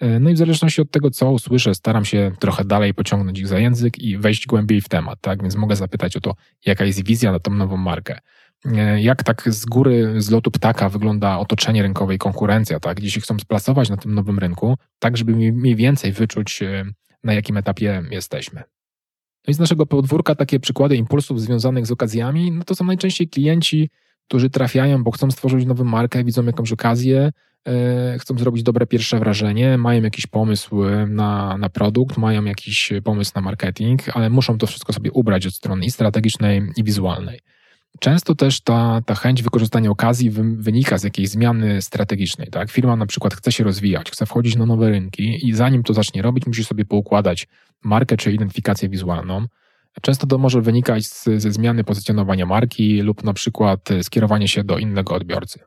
E, 0.00 0.20
no 0.20 0.30
i 0.30 0.34
w 0.34 0.38
zależności 0.38 0.80
od 0.80 0.90
tego, 0.90 1.10
co 1.10 1.30
usłyszę, 1.30 1.74
staram 1.74 2.04
się 2.04 2.32
trochę 2.38 2.64
dalej 2.64 2.94
pociągnąć 2.94 3.38
ich 3.38 3.48
za 3.48 3.58
język 3.58 3.98
i 3.98 4.18
wejść 4.18 4.46
głębiej 4.46 4.80
w 4.80 4.88
temat, 4.88 5.20
tak? 5.20 5.42
Więc 5.42 5.56
mogę 5.56 5.76
zapytać 5.76 6.16
o 6.16 6.20
to, 6.20 6.34
jaka 6.66 6.84
jest 6.84 7.04
wizja 7.04 7.32
na 7.32 7.38
tą 7.38 7.54
nową 7.54 7.76
markę. 7.76 8.18
E, 8.64 9.00
jak 9.00 9.22
tak 9.22 9.42
z 9.46 9.64
góry, 9.64 10.14
z 10.22 10.30
lotu 10.30 10.50
ptaka 10.50 10.88
wygląda 10.88 11.38
otoczenie 11.38 11.82
rynkowe 11.82 12.14
i 12.14 12.18
konkurencja, 12.18 12.80
tak? 12.80 12.96
Gdzie 12.96 13.10
się 13.10 13.20
chcą 13.20 13.38
splasować 13.38 13.90
na 13.90 13.96
tym 13.96 14.14
nowym 14.14 14.38
rynku, 14.38 14.76
tak 14.98 15.16
żeby 15.16 15.32
mniej 15.32 15.76
więcej 15.76 16.12
wyczuć, 16.12 16.60
na 17.24 17.34
jakim 17.34 17.56
etapie 17.56 18.02
jesteśmy. 18.10 18.62
No 19.46 19.50
i 19.50 19.54
z 19.54 19.58
naszego 19.58 19.86
podwórka 19.86 20.34
takie 20.34 20.60
przykłady 20.60 20.96
impulsów 20.96 21.40
związanych 21.40 21.86
z 21.86 21.90
okazjami, 21.90 22.52
no 22.52 22.64
to 22.64 22.74
są 22.74 22.84
najczęściej 22.84 23.28
klienci, 23.28 23.90
którzy 24.28 24.50
trafiają, 24.50 25.04
bo 25.04 25.10
chcą 25.10 25.30
stworzyć 25.30 25.66
nową 25.66 25.84
markę, 25.84 26.24
widzą 26.24 26.44
jakąś 26.44 26.72
okazję, 26.72 27.32
e, 27.68 28.18
chcą 28.18 28.38
zrobić 28.38 28.62
dobre 28.62 28.86
pierwsze 28.86 29.18
wrażenie, 29.18 29.78
mają 29.78 30.02
jakiś 30.02 30.26
pomysł 30.26 30.76
na, 31.08 31.58
na 31.58 31.68
produkt, 31.68 32.18
mają 32.18 32.44
jakiś 32.44 32.92
pomysł 33.04 33.32
na 33.34 33.40
marketing, 33.40 34.16
ale 34.16 34.30
muszą 34.30 34.58
to 34.58 34.66
wszystko 34.66 34.92
sobie 34.92 35.12
ubrać 35.12 35.46
od 35.46 35.54
strony 35.54 35.86
i 35.86 35.90
strategicznej, 35.90 36.62
i 36.76 36.84
wizualnej. 36.84 37.40
Często 38.00 38.34
też 38.34 38.60
ta, 38.60 39.00
ta 39.06 39.14
chęć 39.14 39.42
wykorzystania 39.42 39.90
okazji 39.90 40.30
wynika 40.56 40.98
z 40.98 41.04
jakiejś 41.04 41.28
zmiany 41.28 41.82
strategicznej. 41.82 42.48
Tak? 42.48 42.70
Firma 42.70 42.96
na 42.96 43.06
przykład 43.06 43.34
chce 43.34 43.52
się 43.52 43.64
rozwijać, 43.64 44.10
chce 44.10 44.26
wchodzić 44.26 44.56
na 44.56 44.66
nowe 44.66 44.90
rynki 44.90 45.48
i 45.48 45.54
zanim 45.54 45.82
to 45.82 45.94
zacznie 45.94 46.22
robić, 46.22 46.46
musi 46.46 46.64
sobie 46.64 46.84
poukładać 46.84 47.48
markę 47.84 48.16
czy 48.16 48.32
identyfikację 48.32 48.88
wizualną. 48.88 49.46
Często 50.02 50.26
to 50.26 50.38
może 50.38 50.60
wynikać 50.60 51.06
z, 51.06 51.24
ze 51.24 51.52
zmiany 51.52 51.84
pozycjonowania 51.84 52.46
marki 52.46 53.02
lub 53.02 53.24
na 53.24 53.32
przykład 53.32 53.88
skierowania 54.02 54.48
się 54.48 54.64
do 54.64 54.78
innego 54.78 55.14
odbiorcy. 55.14 55.60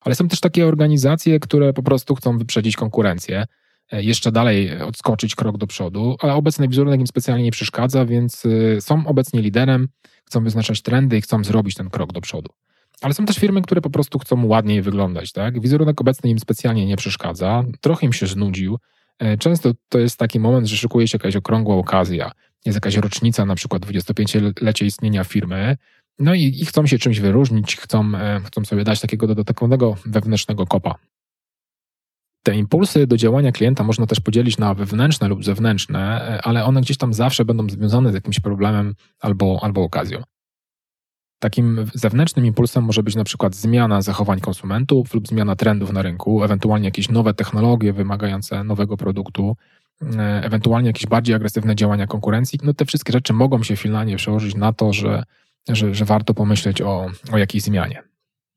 Ale 0.00 0.14
są 0.14 0.28
też 0.28 0.40
takie 0.40 0.66
organizacje, 0.66 1.40
które 1.40 1.72
po 1.72 1.82
prostu 1.82 2.14
chcą 2.14 2.38
wyprzedzić 2.38 2.76
konkurencję, 2.76 3.44
e, 3.92 4.02
jeszcze 4.02 4.32
dalej 4.32 4.82
odskoczyć 4.82 5.34
krok 5.34 5.58
do 5.58 5.66
przodu, 5.66 6.16
ale 6.20 6.34
obecny 6.34 6.68
wizerunek 6.68 7.00
im 7.00 7.06
specjalnie 7.06 7.44
nie 7.44 7.50
przeszkadza, 7.50 8.06
więc 8.06 8.46
e, 8.46 8.80
są 8.80 9.06
obecnie 9.06 9.42
liderem, 9.42 9.88
chcą 10.26 10.44
wyznaczać 10.44 10.82
trendy 10.82 11.18
i 11.18 11.20
chcą 11.20 11.44
zrobić 11.44 11.74
ten 11.74 11.90
krok 11.90 12.12
do 12.12 12.20
przodu. 12.20 12.50
Ale 13.02 13.14
są 13.14 13.26
też 13.26 13.36
firmy, 13.36 13.62
które 13.62 13.80
po 13.80 13.90
prostu 13.90 14.18
chcą 14.18 14.46
ładniej 14.46 14.82
wyglądać. 14.82 15.32
Tak? 15.32 15.60
Wizerunek 15.60 16.00
obecny 16.00 16.30
im 16.30 16.38
specjalnie 16.38 16.86
nie 16.86 16.96
przeszkadza, 16.96 17.64
trochę 17.80 18.06
im 18.06 18.12
się 18.12 18.26
znudził. 18.26 18.78
E, 19.18 19.38
często 19.38 19.72
to 19.88 19.98
jest 19.98 20.18
taki 20.18 20.40
moment, 20.40 20.66
że 20.66 20.76
szykuje 20.76 21.08
się 21.08 21.16
jakaś 21.16 21.36
okrągła 21.36 21.76
okazja. 21.76 22.32
Jest 22.64 22.76
jakaś 22.76 22.96
rocznica, 22.96 23.44
na 23.44 23.54
przykład 23.54 23.82
25-lecie 23.82 24.86
istnienia 24.86 25.24
firmy, 25.24 25.76
no 26.18 26.34
i, 26.34 26.42
i, 26.42 26.66
chcą 26.66 26.86
się 26.86 26.98
czymś 26.98 27.20
wyróżnić, 27.20 27.76
chcą, 27.76 28.14
e, 28.14 28.40
chcą 28.40 28.64
sobie 28.64 28.84
dać 28.84 29.00
takiego 29.00 29.26
dodatkowego 29.26 29.96
wewnętrznego 30.06 30.66
kopa. 30.66 30.94
Te 32.46 32.54
impulsy 32.54 33.06
do 33.06 33.16
działania 33.16 33.52
klienta 33.52 33.84
można 33.84 34.06
też 34.06 34.20
podzielić 34.20 34.58
na 34.58 34.74
wewnętrzne 34.74 35.28
lub 35.28 35.44
zewnętrzne, 35.44 36.40
ale 36.44 36.64
one 36.64 36.80
gdzieś 36.80 36.96
tam 36.96 37.14
zawsze 37.14 37.44
będą 37.44 37.68
związane 37.68 38.10
z 38.10 38.14
jakimś 38.14 38.40
problemem 38.40 38.94
albo, 39.20 39.58
albo 39.62 39.82
okazją. 39.82 40.22
Takim 41.38 41.86
zewnętrznym 41.94 42.46
impulsem 42.46 42.84
może 42.84 43.02
być 43.02 43.14
na 43.14 43.24
przykład 43.24 43.54
zmiana 43.54 44.02
zachowań 44.02 44.40
konsumentów 44.40 45.14
lub 45.14 45.28
zmiana 45.28 45.56
trendów 45.56 45.92
na 45.92 46.02
rynku, 46.02 46.44
ewentualnie 46.44 46.84
jakieś 46.84 47.08
nowe 47.08 47.34
technologie 47.34 47.92
wymagające 47.92 48.64
nowego 48.64 48.96
produktu, 48.96 49.56
e, 50.02 50.44
ewentualnie 50.44 50.86
jakieś 50.86 51.06
bardziej 51.06 51.34
agresywne 51.34 51.76
działania 51.76 52.06
konkurencji. 52.06 52.58
No 52.62 52.74
te 52.74 52.84
wszystkie 52.84 53.12
rzeczy 53.12 53.32
mogą 53.32 53.62
się 53.62 53.76
finalnie 53.76 54.16
przełożyć 54.16 54.54
na 54.54 54.72
to, 54.72 54.92
że, 54.92 55.24
że, 55.68 55.94
że 55.94 56.04
warto 56.04 56.34
pomyśleć 56.34 56.82
o, 56.82 57.06
o 57.32 57.38
jakiejś 57.38 57.64
zmianie. 57.64 58.02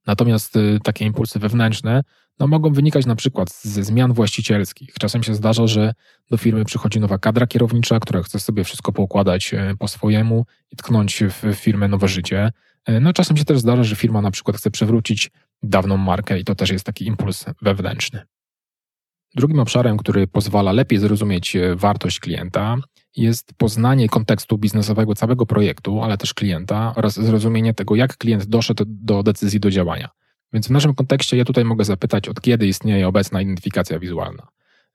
Natomiast 0.09 0.55
y, 0.55 0.79
takie 0.83 1.05
impulsy 1.05 1.39
wewnętrzne 1.39 2.03
no, 2.39 2.47
mogą 2.47 2.73
wynikać 2.73 3.05
na 3.05 3.15
przykład 3.15 3.53
ze 3.53 3.83
zmian 3.83 4.13
właścicielskich. 4.13 4.93
Czasem 4.99 5.23
się 5.23 5.35
zdarza, 5.35 5.67
że 5.67 5.93
do 6.31 6.37
firmy 6.37 6.65
przychodzi 6.65 6.99
nowa 6.99 7.17
kadra 7.17 7.47
kierownicza, 7.47 7.99
która 7.99 8.23
chce 8.23 8.39
sobie 8.39 8.63
wszystko 8.63 8.91
poukładać 8.91 9.53
y, 9.53 9.77
po 9.79 9.87
swojemu 9.87 10.45
i 10.71 10.75
tknąć 10.75 11.23
w 11.23 11.55
firmę 11.55 11.87
nowe 11.87 12.07
życie. 12.07 12.51
Y, 12.89 12.99
no, 12.99 13.13
czasem 13.13 13.37
się 13.37 13.45
też 13.45 13.59
zdarza, 13.59 13.83
że 13.83 13.95
firma 13.95 14.21
na 14.21 14.31
przykład 14.31 14.57
chce 14.57 14.71
przewrócić 14.71 15.31
dawną 15.63 15.97
markę 15.97 16.39
i 16.39 16.43
to 16.43 16.55
też 16.55 16.69
jest 16.69 16.85
taki 16.85 17.05
impuls 17.05 17.45
wewnętrzny. 17.61 18.21
Drugim 19.35 19.59
obszarem, 19.59 19.97
który 19.97 20.27
pozwala 20.27 20.71
lepiej 20.71 20.99
zrozumieć 20.99 21.57
wartość 21.75 22.19
klienta, 22.19 22.77
jest 23.15 23.53
poznanie 23.53 24.09
kontekstu 24.09 24.57
biznesowego 24.57 25.15
całego 25.15 25.45
projektu, 25.45 26.03
ale 26.03 26.17
też 26.17 26.33
klienta 26.33 26.93
oraz 26.95 27.13
zrozumienie 27.13 27.73
tego, 27.73 27.95
jak 27.95 28.17
klient 28.17 28.45
doszedł 28.45 28.83
do 28.87 29.23
decyzji 29.23 29.59
do 29.59 29.71
działania. 29.71 30.09
Więc 30.53 30.67
w 30.67 30.71
naszym 30.71 30.95
kontekście 30.95 31.37
ja 31.37 31.45
tutaj 31.45 31.65
mogę 31.65 31.85
zapytać, 31.85 32.29
od 32.29 32.41
kiedy 32.41 32.67
istnieje 32.67 33.07
obecna 33.07 33.41
identyfikacja 33.41 33.99
wizualna. 33.99 34.47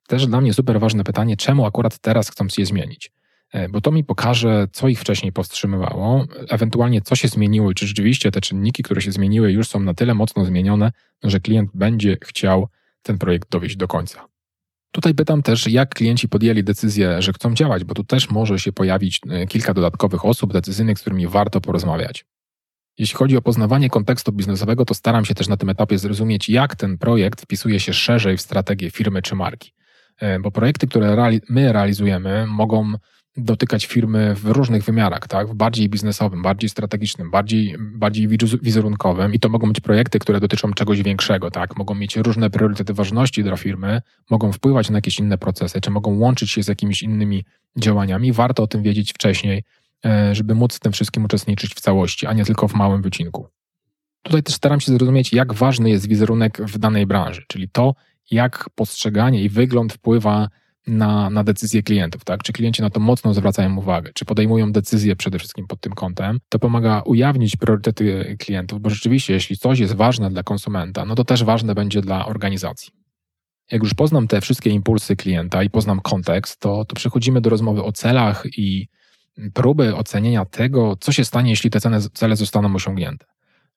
Też 0.08 0.26
dla 0.26 0.40
mnie 0.40 0.54
super 0.54 0.80
ważne 0.80 1.04
pytanie, 1.04 1.36
czemu 1.36 1.66
akurat 1.66 1.98
teraz 1.98 2.30
chcą 2.30 2.48
się 2.48 2.66
zmienić? 2.66 3.12
E, 3.52 3.68
bo 3.68 3.80
to 3.80 3.92
mi 3.92 4.04
pokaże, 4.04 4.66
co 4.72 4.88
ich 4.88 5.00
wcześniej 5.00 5.32
powstrzymywało, 5.32 6.24
ewentualnie 6.48 7.00
co 7.00 7.16
się 7.16 7.28
zmieniło 7.28 7.70
i 7.70 7.74
czy 7.74 7.86
rzeczywiście 7.86 8.30
te 8.30 8.40
czynniki, 8.40 8.82
które 8.82 9.00
się 9.00 9.12
zmieniły, 9.12 9.52
już 9.52 9.68
są 9.68 9.80
na 9.80 9.94
tyle 9.94 10.14
mocno 10.14 10.44
zmienione, 10.44 10.92
że 11.22 11.40
klient 11.40 11.70
będzie 11.74 12.16
chciał 12.24 12.68
ten 13.02 13.18
projekt 13.18 13.50
dowieść 13.50 13.76
do 13.76 13.88
końca. 13.88 14.33
Tutaj 14.94 15.14
pytam 15.14 15.42
też, 15.42 15.66
jak 15.66 15.94
klienci 15.94 16.28
podjęli 16.28 16.64
decyzję, 16.64 17.22
że 17.22 17.32
chcą 17.32 17.54
działać, 17.54 17.84
bo 17.84 17.94
tu 17.94 18.04
też 18.04 18.30
może 18.30 18.58
się 18.58 18.72
pojawić 18.72 19.20
e, 19.30 19.46
kilka 19.46 19.74
dodatkowych 19.74 20.24
osób 20.24 20.52
decyzyjnych, 20.52 20.98
z 20.98 21.00
którymi 21.00 21.26
warto 21.26 21.60
porozmawiać. 21.60 22.24
Jeśli 22.98 23.16
chodzi 23.16 23.36
o 23.36 23.42
poznawanie 23.42 23.90
kontekstu 23.90 24.32
biznesowego, 24.32 24.84
to 24.84 24.94
staram 24.94 25.24
się 25.24 25.34
też 25.34 25.48
na 25.48 25.56
tym 25.56 25.70
etapie 25.70 25.98
zrozumieć, 25.98 26.48
jak 26.48 26.76
ten 26.76 26.98
projekt 26.98 27.42
wpisuje 27.42 27.80
się 27.80 27.92
szerzej 27.92 28.36
w 28.36 28.40
strategię 28.40 28.90
firmy 28.90 29.22
czy 29.22 29.34
marki. 29.34 29.72
bo 30.40 30.50
projekty, 30.50 30.86
które 30.86 31.30
my 31.48 31.72
realizujemy, 31.72 32.46
mogą 32.46 32.92
dotykać 33.36 33.86
firmy 33.86 34.34
w 34.34 34.44
różnych 34.44 34.84
wymiarach, 34.84 35.28
tak? 35.28 35.48
W 35.48 35.54
bardziej 35.54 35.88
biznesowym, 35.88 36.42
bardziej 36.42 36.70
strategicznym, 36.70 37.30
bardziej, 37.30 37.76
bardziej 37.78 38.28
wizerunkowym 38.62 39.34
i 39.34 39.38
to 39.38 39.48
mogą 39.48 39.68
być 39.68 39.80
projekty, 39.80 40.18
które 40.18 40.40
dotyczą 40.40 40.72
czegoś 40.72 41.02
większego, 41.02 41.50
tak? 41.50 41.76
Mogą 41.76 41.94
mieć 41.94 42.16
różne 42.16 42.50
priorytety 42.50 42.94
ważności 42.94 43.44
dla 43.44 43.56
firmy, 43.56 44.02
mogą 44.30 44.52
wpływać 44.52 44.90
na 44.90 44.98
jakieś 44.98 45.18
inne 45.18 45.38
procesy, 45.38 45.80
czy 45.80 45.90
mogą 45.90 46.18
łączyć 46.18 46.50
się 46.50 46.62
z 46.62 46.68
jakimiś 46.68 47.02
innymi 47.02 47.44
działaniami. 47.76 48.32
Warto 48.32 48.62
o 48.62 48.66
tym 48.66 48.82
wiedzieć 48.82 49.12
wcześniej, 49.12 49.64
e, 50.04 50.34
żeby 50.34 50.54
móc 50.54 50.76
w 50.76 50.80
tym 50.80 50.92
wszystkim 50.92 51.24
uczestniczyć 51.24 51.74
w 51.74 51.80
całości, 51.80 52.26
a 52.26 52.32
nie 52.32 52.44
tylko 52.44 52.68
w 52.68 52.74
małym 52.74 53.02
wycinku. 53.02 53.48
Tutaj 54.22 54.42
też 54.42 54.54
staram 54.54 54.80
się 54.80 54.92
zrozumieć, 54.92 55.32
jak 55.32 55.52
ważny 55.52 55.90
jest 55.90 56.08
wizerunek 56.08 56.58
w 56.62 56.78
danej 56.78 57.06
branży, 57.06 57.44
czyli 57.48 57.68
to, 57.68 57.94
jak 58.30 58.70
postrzeganie 58.74 59.42
i 59.42 59.48
wygląd 59.48 59.92
wpływa 59.92 60.48
na, 60.86 61.30
na 61.30 61.44
decyzje 61.44 61.82
klientów, 61.82 62.24
tak? 62.24 62.42
Czy 62.42 62.52
klienci 62.52 62.82
na 62.82 62.90
to 62.90 63.00
mocno 63.00 63.34
zwracają 63.34 63.76
uwagę, 63.76 64.10
czy 64.14 64.24
podejmują 64.24 64.72
decyzje 64.72 65.16
przede 65.16 65.38
wszystkim 65.38 65.66
pod 65.66 65.80
tym 65.80 65.92
kątem, 65.92 66.38
to 66.48 66.58
pomaga 66.58 67.00
ujawnić 67.00 67.56
priorytety 67.56 68.36
klientów, 68.38 68.80
bo 68.80 68.90
rzeczywiście, 68.90 69.34
jeśli 69.34 69.56
coś 69.56 69.78
jest 69.78 69.94
ważne 69.94 70.30
dla 70.30 70.42
konsumenta, 70.42 71.04
no 71.04 71.14
to 71.14 71.24
też 71.24 71.44
ważne 71.44 71.74
będzie 71.74 72.00
dla 72.00 72.26
organizacji. 72.26 72.92
Jak 73.70 73.82
już 73.82 73.94
poznam 73.94 74.28
te 74.28 74.40
wszystkie 74.40 74.70
impulsy 74.70 75.16
klienta 75.16 75.62
i 75.62 75.70
poznam 75.70 76.00
kontekst, 76.00 76.60
to, 76.60 76.84
to 76.84 76.96
przechodzimy 76.96 77.40
do 77.40 77.50
rozmowy 77.50 77.82
o 77.82 77.92
celach 77.92 78.44
i 78.56 78.88
próby 79.54 79.96
ocenienia 79.96 80.44
tego, 80.44 80.96
co 81.00 81.12
się 81.12 81.24
stanie, 81.24 81.50
jeśli 81.50 81.70
te 81.70 81.78
cele 82.12 82.36
zostaną 82.36 82.74
osiągnięte. 82.74 83.26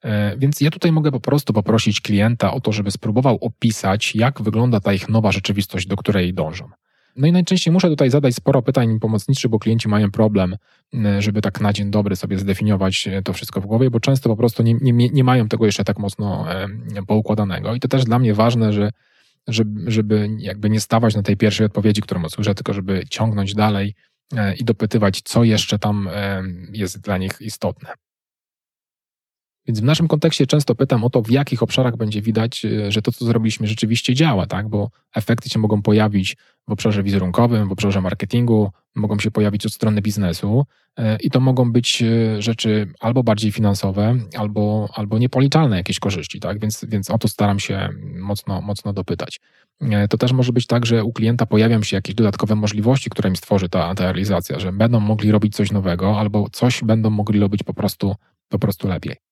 E, 0.03 0.37
więc 0.37 0.61
ja 0.61 0.71
tutaj 0.71 0.91
mogę 0.91 1.11
po 1.11 1.19
prostu 1.19 1.53
poprosić 1.53 2.01
klienta 2.01 2.53
o 2.53 2.61
to, 2.61 2.71
żeby 2.71 2.91
spróbował 2.91 3.37
opisać, 3.41 4.15
jak 4.15 4.41
wygląda 4.41 4.79
ta 4.79 4.93
ich 4.93 5.09
nowa 5.09 5.31
rzeczywistość, 5.31 5.87
do 5.87 5.95
której 5.95 6.33
dążą. 6.33 6.69
No 7.17 7.27
i 7.27 7.31
najczęściej 7.31 7.74
muszę 7.74 7.89
tutaj 7.89 8.09
zadać 8.09 8.36
sporo 8.36 8.62
pytań 8.62 9.00
pomocniczych, 9.00 9.51
bo 9.51 9.59
klienci 9.59 9.89
mają 9.89 10.12
problem, 10.12 10.55
żeby 11.19 11.41
tak 11.41 11.62
na 11.62 11.74
dzień 11.74 11.91
dobry 11.91 12.15
sobie 12.15 12.39
zdefiniować 12.39 13.07
e, 13.07 13.21
to 13.21 13.33
wszystko 13.33 13.62
w 13.62 13.65
głowie, 13.65 13.89
bo 13.89 14.00
często 14.00 14.29
po 14.29 14.38
prostu 14.38 14.63
nie, 14.63 14.74
nie, 14.74 15.09
nie 15.09 15.24
mają 15.24 15.47
tego 15.47 15.65
jeszcze 15.65 15.83
tak 15.83 16.00
mocno 16.00 16.45
poukładanego. 17.07 17.75
I 17.75 17.79
to 17.79 17.88
też 17.88 18.03
dla 18.03 18.19
mnie 18.19 18.33
ważne, 18.33 18.74
że 18.74 18.91
żeby, 19.47 19.91
żeby 19.91 20.29
jakby 20.39 20.69
nie 20.69 20.79
stawać 20.79 21.15
na 21.15 21.24
tej 21.24 21.38
pierwszej 21.38 21.65
odpowiedzi, 21.65 22.01
którą 22.01 22.24
usłyszę, 22.24 22.55
tylko 22.55 22.74
żeby 22.74 23.03
ciągnąć 23.09 23.53
dalej 23.53 23.95
e, 24.36 24.55
i 24.55 24.63
dopytywać, 24.63 25.21
co 25.21 25.43
jeszcze 25.43 25.79
tam 25.79 26.09
jest 26.71 27.01
dla 27.01 27.17
nich 27.17 27.38
istotne. 27.41 27.89
Więc 29.67 29.79
w 29.79 29.83
naszym 29.83 30.07
kontekście 30.07 30.47
często 30.47 30.75
pytam 30.75 31.03
o 31.03 31.09
to, 31.09 31.21
w 31.21 31.29
jakich 31.29 31.63
obszarach 31.63 31.97
będzie 31.97 32.21
widać, 32.21 32.65
e, 32.65 32.91
że 32.91 33.01
to, 33.01 33.12
co 33.12 33.25
zrobiliśmy, 33.25 33.67
rzeczywiście 33.67 34.13
działa, 34.13 34.45
tak? 34.45 34.69
Bo 34.69 34.89
efekty 35.15 35.50
się 35.50 35.59
mogą 35.59 35.81
pojawić 35.81 36.38
w 36.67 36.71
obszarze 36.71 37.03
wizerunkowym, 37.03 37.69
w 37.69 37.71
obszarze 37.71 38.01
marketingu, 38.01 38.71
mogą 38.95 39.19
się 39.19 39.31
pojawić 39.31 39.65
od 39.65 39.74
strony 39.74 40.01
biznesu 40.01 40.65
e, 40.97 41.17
i 41.17 41.29
to 41.29 41.39
mogą 41.39 41.71
być 41.71 42.01
e, 42.03 42.41
rzeczy 42.41 42.93
albo 43.00 43.24
bardziej 43.24 43.51
finansowe, 43.51 44.15
albo, 44.38 44.89
albo 44.93 45.17
niepoliczalne 45.17 45.77
jakieś 45.77 46.00
korzyści, 46.00 46.39
tak? 46.39 46.59
Więc, 46.59 46.86
więc 46.86 47.09
o 47.09 47.17
to 47.17 47.27
staram 47.27 47.59
się 47.59 47.89
mocno, 48.19 48.62
mocno 48.62 48.93
dopytać. 48.93 49.39
To 50.09 50.17
też 50.17 50.31
może 50.31 50.53
być 50.53 50.67
tak, 50.67 50.86
że 50.86 51.03
u 51.03 51.13
klienta 51.13 51.45
pojawią 51.45 51.83
się 51.83 51.97
jakieś 51.97 52.15
dodatkowe 52.15 52.55
możliwości, 52.55 53.09
które 53.09 53.29
im 53.29 53.36
stworzy 53.36 53.69
ta, 53.69 53.95
ta 53.95 54.03
realizacja, 54.03 54.59
że 54.59 54.71
będą 54.71 55.00
mogli 55.00 55.31
robić 55.31 55.55
coś 55.55 55.71
nowego, 55.71 56.19
albo 56.19 56.50
coś 56.51 56.83
będą 56.83 57.09
mogli 57.09 57.39
robić 57.39 57.63
po 57.63 57.74
prostu, 57.74 58.15
po 58.50 58.59
prostu 58.59 58.88
lepiej. 58.88 59.26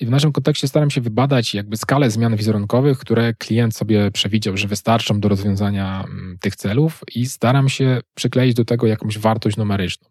I 0.00 0.06
w 0.06 0.10
naszym 0.10 0.32
kontekście 0.32 0.68
staram 0.68 0.90
się 0.90 1.00
wybadać 1.00 1.54
jakby 1.54 1.76
skalę 1.76 2.10
zmian 2.10 2.36
wizerunkowych, 2.36 2.98
które 2.98 3.34
klient 3.34 3.76
sobie 3.76 4.10
przewidział, 4.10 4.56
że 4.56 4.68
wystarczą 4.68 5.20
do 5.20 5.28
rozwiązania 5.28 6.04
mm, 6.04 6.38
tych 6.40 6.56
celów 6.56 7.00
i 7.14 7.26
staram 7.26 7.68
się 7.68 8.00
przykleić 8.14 8.54
do 8.54 8.64
tego 8.64 8.86
jakąś 8.86 9.18
wartość 9.18 9.56
numeryczną. 9.56 10.08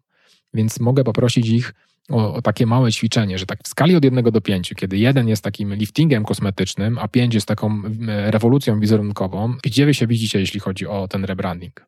Więc 0.54 0.80
mogę 0.80 1.04
poprosić 1.04 1.48
ich 1.48 1.74
o, 2.10 2.34
o, 2.34 2.42
takie 2.42 2.66
małe 2.66 2.92
ćwiczenie, 2.92 3.38
że 3.38 3.46
tak 3.46 3.58
w 3.64 3.68
skali 3.68 3.96
od 3.96 4.04
1 4.04 4.24
do 4.24 4.40
5, 4.40 4.74
kiedy 4.76 4.98
jeden 4.98 5.28
jest 5.28 5.44
takim 5.44 5.74
liftingiem 5.74 6.24
kosmetycznym, 6.24 6.98
a 6.98 7.08
5 7.08 7.34
jest 7.34 7.48
taką 7.48 7.66
mm, 7.66 7.94
rewolucją 8.30 8.80
wizerunkową, 8.80 9.54
gdzie 9.62 9.86
wy 9.86 9.94
się 9.94 10.06
widzicie, 10.06 10.40
jeśli 10.40 10.60
chodzi 10.60 10.86
o 10.86 11.08
ten 11.08 11.24
rebranding? 11.24 11.86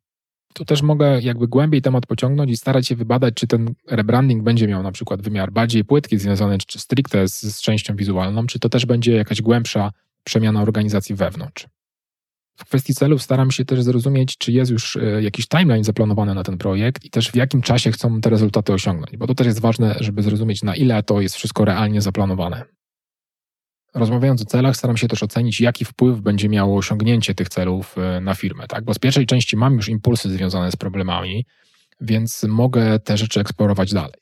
Tu 0.55 0.65
też 0.65 0.83
mogę 0.83 1.21
jakby 1.21 1.49
głębiej 1.49 1.83
temat 1.83 2.07
pociągnąć 2.07 2.51
i 2.51 2.57
starać 2.57 2.87
się 2.87 2.97
wybadać, 2.97 3.35
czy 3.35 3.47
ten 3.47 3.75
rebranding 3.87 4.43
będzie 4.43 4.69
miał 4.69 4.83
na 4.83 4.93
przykład 4.93 5.23
wymiar 5.23 5.53
bardziej 5.53 5.85
płytki, 5.85 6.19
związany 6.19 6.59
czy 6.59 6.79
stricte 6.79 7.29
z, 7.29 7.41
z 7.43 7.63
częścią 7.63 7.97
wizualną, 7.97 8.47
czy 8.47 8.59
to 8.59 8.69
też 8.69 8.87
będzie 8.87 9.13
jakaś 9.13 9.43
głębsza 9.43 9.93
przemiana 10.25 10.63
organizacji 10.63 11.15
wewnątrz. 11.15 11.67
W 12.57 12.65
kwestii 12.65 12.95
celów 12.95 13.23
staram 13.23 13.51
się 13.51 13.65
też 13.65 13.83
zrozumieć, 13.83 14.39
czy 14.39 14.53
jest 14.53 14.71
już 14.71 14.97
e, 14.97 15.23
jakiś 15.23 15.49
timeline 15.49 15.85
zaplanowany 15.85 16.35
na 16.35 16.43
ten 16.43 16.59
projekt 16.59 17.05
i 17.05 17.11
też 17.11 17.31
w 17.31 17.37
jakim 17.37 17.63
czasie 17.63 17.93
chcą 17.93 18.21
te 18.21 18.31
rezultaty 18.31 18.73
osiągnąć, 18.73 19.17
bo 19.17 19.27
to 19.27 19.35
też 19.35 19.47
jest 19.47 19.61
ważne, 19.61 19.97
żeby 20.01 20.23
zrozumieć, 20.23 20.63
na 20.63 20.75
ile 20.75 21.03
to 21.03 21.21
jest 21.21 21.35
wszystko 21.35 21.65
realnie 21.65 22.01
zaplanowane. 22.01 22.65
Rozmawiając 23.99 24.43
o 24.43 24.45
celach, 24.45 24.77
staram 24.77 24.97
się 24.97 25.09
też 25.09 25.23
ocenić, 25.23 25.61
jaki 25.61 25.85
wpływ 25.85 26.21
będzie 26.21 26.49
miało 26.49 26.77
osiągnięcie 26.77 27.35
tych 27.35 27.49
celów 27.49 27.99
e, 27.99 28.21
na 28.21 28.35
firmę. 28.35 28.67
Tak? 28.69 28.85
Bo 28.85 28.95
z 28.95 28.99
pierwszej 28.99 29.27
części 29.27 29.57
mam 29.57 29.75
już 29.75 29.89
impulsy 29.89 30.31
związane 30.31 30.73
z 30.73 30.77
problemami, 30.77 31.47
więc 32.01 32.45
mogę 32.49 32.99
te 32.99 33.17
rzeczy 33.17 33.41
eksplorować 33.41 33.93
dalej. 33.93 34.15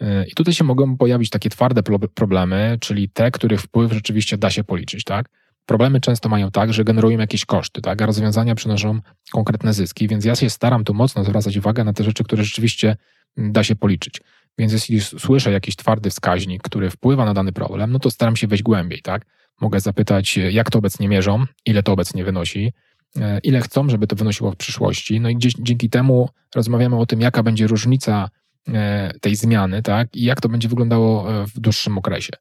E, 0.00 0.26
I 0.26 0.34
tutaj 0.34 0.54
się 0.54 0.64
mogą 0.64 0.96
pojawić 0.96 1.30
takie 1.30 1.50
twarde 1.50 1.82
problemy, 2.14 2.78
czyli 2.80 3.08
te, 3.08 3.30
których 3.30 3.60
wpływ 3.60 3.92
rzeczywiście 3.92 4.38
da 4.38 4.50
się 4.50 4.64
policzyć. 4.64 5.04
Tak? 5.04 5.28
Problemy 5.66 6.00
często 6.00 6.28
mają 6.28 6.50
tak, 6.50 6.72
że 6.72 6.84
generują 6.84 7.18
jakieś 7.18 7.44
koszty, 7.44 7.80
tak? 7.80 8.02
a 8.02 8.06
rozwiązania 8.06 8.54
przynoszą 8.54 9.00
konkretne 9.32 9.72
zyski, 9.72 10.08
więc 10.08 10.24
ja 10.24 10.36
się 10.36 10.50
staram 10.50 10.84
tu 10.84 10.94
mocno 10.94 11.24
zwracać 11.24 11.56
uwagę 11.56 11.84
na 11.84 11.92
te 11.92 12.04
rzeczy, 12.04 12.24
które 12.24 12.44
rzeczywiście 12.44 12.96
da 13.36 13.64
się 13.64 13.76
policzyć. 13.76 14.20
Więc 14.58 14.72
jeśli 14.72 15.00
słyszę 15.00 15.52
jakiś 15.52 15.76
twardy 15.76 16.10
wskaźnik, 16.10 16.62
który 16.62 16.90
wpływa 16.90 17.24
na 17.24 17.34
dany 17.34 17.52
problem, 17.52 17.92
no 17.92 17.98
to 17.98 18.10
staram 18.10 18.36
się 18.36 18.46
wejść 18.46 18.62
głębiej, 18.62 19.02
tak? 19.02 19.26
Mogę 19.60 19.80
zapytać, 19.80 20.36
jak 20.36 20.70
to 20.70 20.78
obecnie 20.78 21.08
mierzą, 21.08 21.44
ile 21.66 21.82
to 21.82 21.92
obecnie 21.92 22.24
wynosi, 22.24 22.72
e, 23.20 23.38
ile 23.38 23.60
chcą, 23.60 23.88
żeby 23.88 24.06
to 24.06 24.16
wynosiło 24.16 24.52
w 24.52 24.56
przyszłości. 24.56 25.20
No 25.20 25.28
i 25.28 25.36
gdzieś, 25.36 25.52
dzięki 25.58 25.90
temu 25.90 26.28
rozmawiamy 26.54 26.98
o 26.98 27.06
tym, 27.06 27.20
jaka 27.20 27.42
będzie 27.42 27.66
różnica 27.66 28.30
e, 28.68 29.12
tej 29.20 29.36
zmiany, 29.36 29.82
tak? 29.82 30.16
I 30.16 30.24
jak 30.24 30.40
to 30.40 30.48
będzie 30.48 30.68
wyglądało 30.68 31.32
e, 31.42 31.46
w 31.46 31.60
dłuższym 31.60 31.98
okresie. 31.98 32.32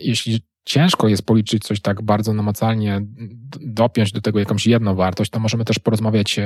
Jeśli 0.00 0.40
ciężko 0.64 1.08
jest 1.08 1.26
policzyć 1.26 1.64
coś 1.64 1.80
tak 1.80 2.02
bardzo 2.02 2.32
namacalnie, 2.32 3.00
dopiąć 3.60 4.12
do 4.12 4.20
tego 4.20 4.38
jakąś 4.38 4.66
jedną 4.66 4.94
wartość, 4.94 5.30
to 5.30 5.40
możemy 5.40 5.64
też 5.64 5.78
porozmawiać 5.78 6.40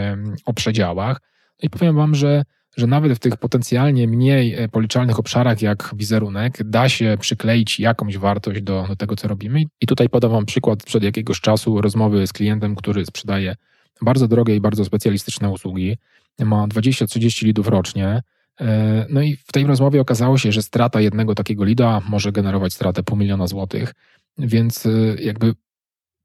o 0.44 0.52
przedziałach. 0.54 1.20
No 1.62 1.66
i 1.66 1.70
powiem 1.70 1.96
Wam, 1.96 2.14
że 2.14 2.44
że 2.76 2.86
nawet 2.86 3.12
w 3.12 3.18
tych 3.18 3.36
potencjalnie 3.36 4.08
mniej 4.08 4.54
e, 4.54 4.68
policzalnych 4.68 5.18
obszarach 5.18 5.62
jak 5.62 5.90
wizerunek 5.96 6.58
da 6.64 6.88
się 6.88 7.16
przykleić 7.20 7.80
jakąś 7.80 8.18
wartość 8.18 8.62
do, 8.62 8.84
do 8.88 8.96
tego, 8.96 9.16
co 9.16 9.28
robimy. 9.28 9.62
I 9.80 9.86
tutaj 9.86 10.08
podam 10.08 10.30
Wam 10.30 10.46
przykład 10.46 10.82
przed 10.82 11.02
jakiegoś 11.02 11.40
czasu 11.40 11.80
rozmowy 11.80 12.26
z 12.26 12.32
klientem, 12.32 12.76
który 12.76 13.06
sprzedaje 13.06 13.56
bardzo 14.02 14.28
drogie 14.28 14.56
i 14.56 14.60
bardzo 14.60 14.84
specjalistyczne 14.84 15.50
usługi. 15.50 15.96
Ma 16.38 16.66
20-30 16.66 17.44
lidów 17.44 17.68
rocznie. 17.68 18.22
E, 18.60 19.06
no 19.10 19.22
i 19.22 19.36
w 19.36 19.52
tej 19.52 19.66
rozmowie 19.66 20.00
okazało 20.00 20.38
się, 20.38 20.52
że 20.52 20.62
strata 20.62 21.00
jednego 21.00 21.34
takiego 21.34 21.64
lida 21.64 22.02
może 22.08 22.32
generować 22.32 22.74
stratę 22.74 23.02
pół 23.02 23.16
miliona 23.16 23.46
złotych, 23.46 23.94
więc 24.38 24.86
e, 24.86 24.90
jakby 25.22 25.54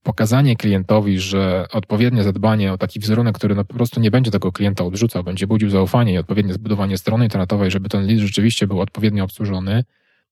pokazanie 0.04 0.56
klientowi, 0.56 1.20
że 1.20 1.66
odpowiednie 1.72 2.24
zadbanie 2.24 2.74
o 2.74 2.78
taki 2.78 3.00
wizerunek, 3.00 3.36
który 3.36 3.56
no 3.56 3.66
po 3.66 3.74
prostu 3.74 4.00
nie 4.00 4.12
będzie 4.12 4.32
tego 4.32 4.52
klienta 4.52 4.84
odrzucał, 4.84 5.24
będzie 5.24 5.48
budził 5.48 5.70
zaufanie 5.70 6.14
i 6.14 6.18
odpowiednie 6.18 6.54
zbudowanie 6.54 6.98
strony 6.98 7.24
internetowej, 7.24 7.72
żeby 7.72 7.90
ten 7.90 8.08
lead 8.08 8.20
rzeczywiście 8.20 8.68
był 8.68 8.82
odpowiednio 8.82 9.24
obsłużony, 9.24 9.84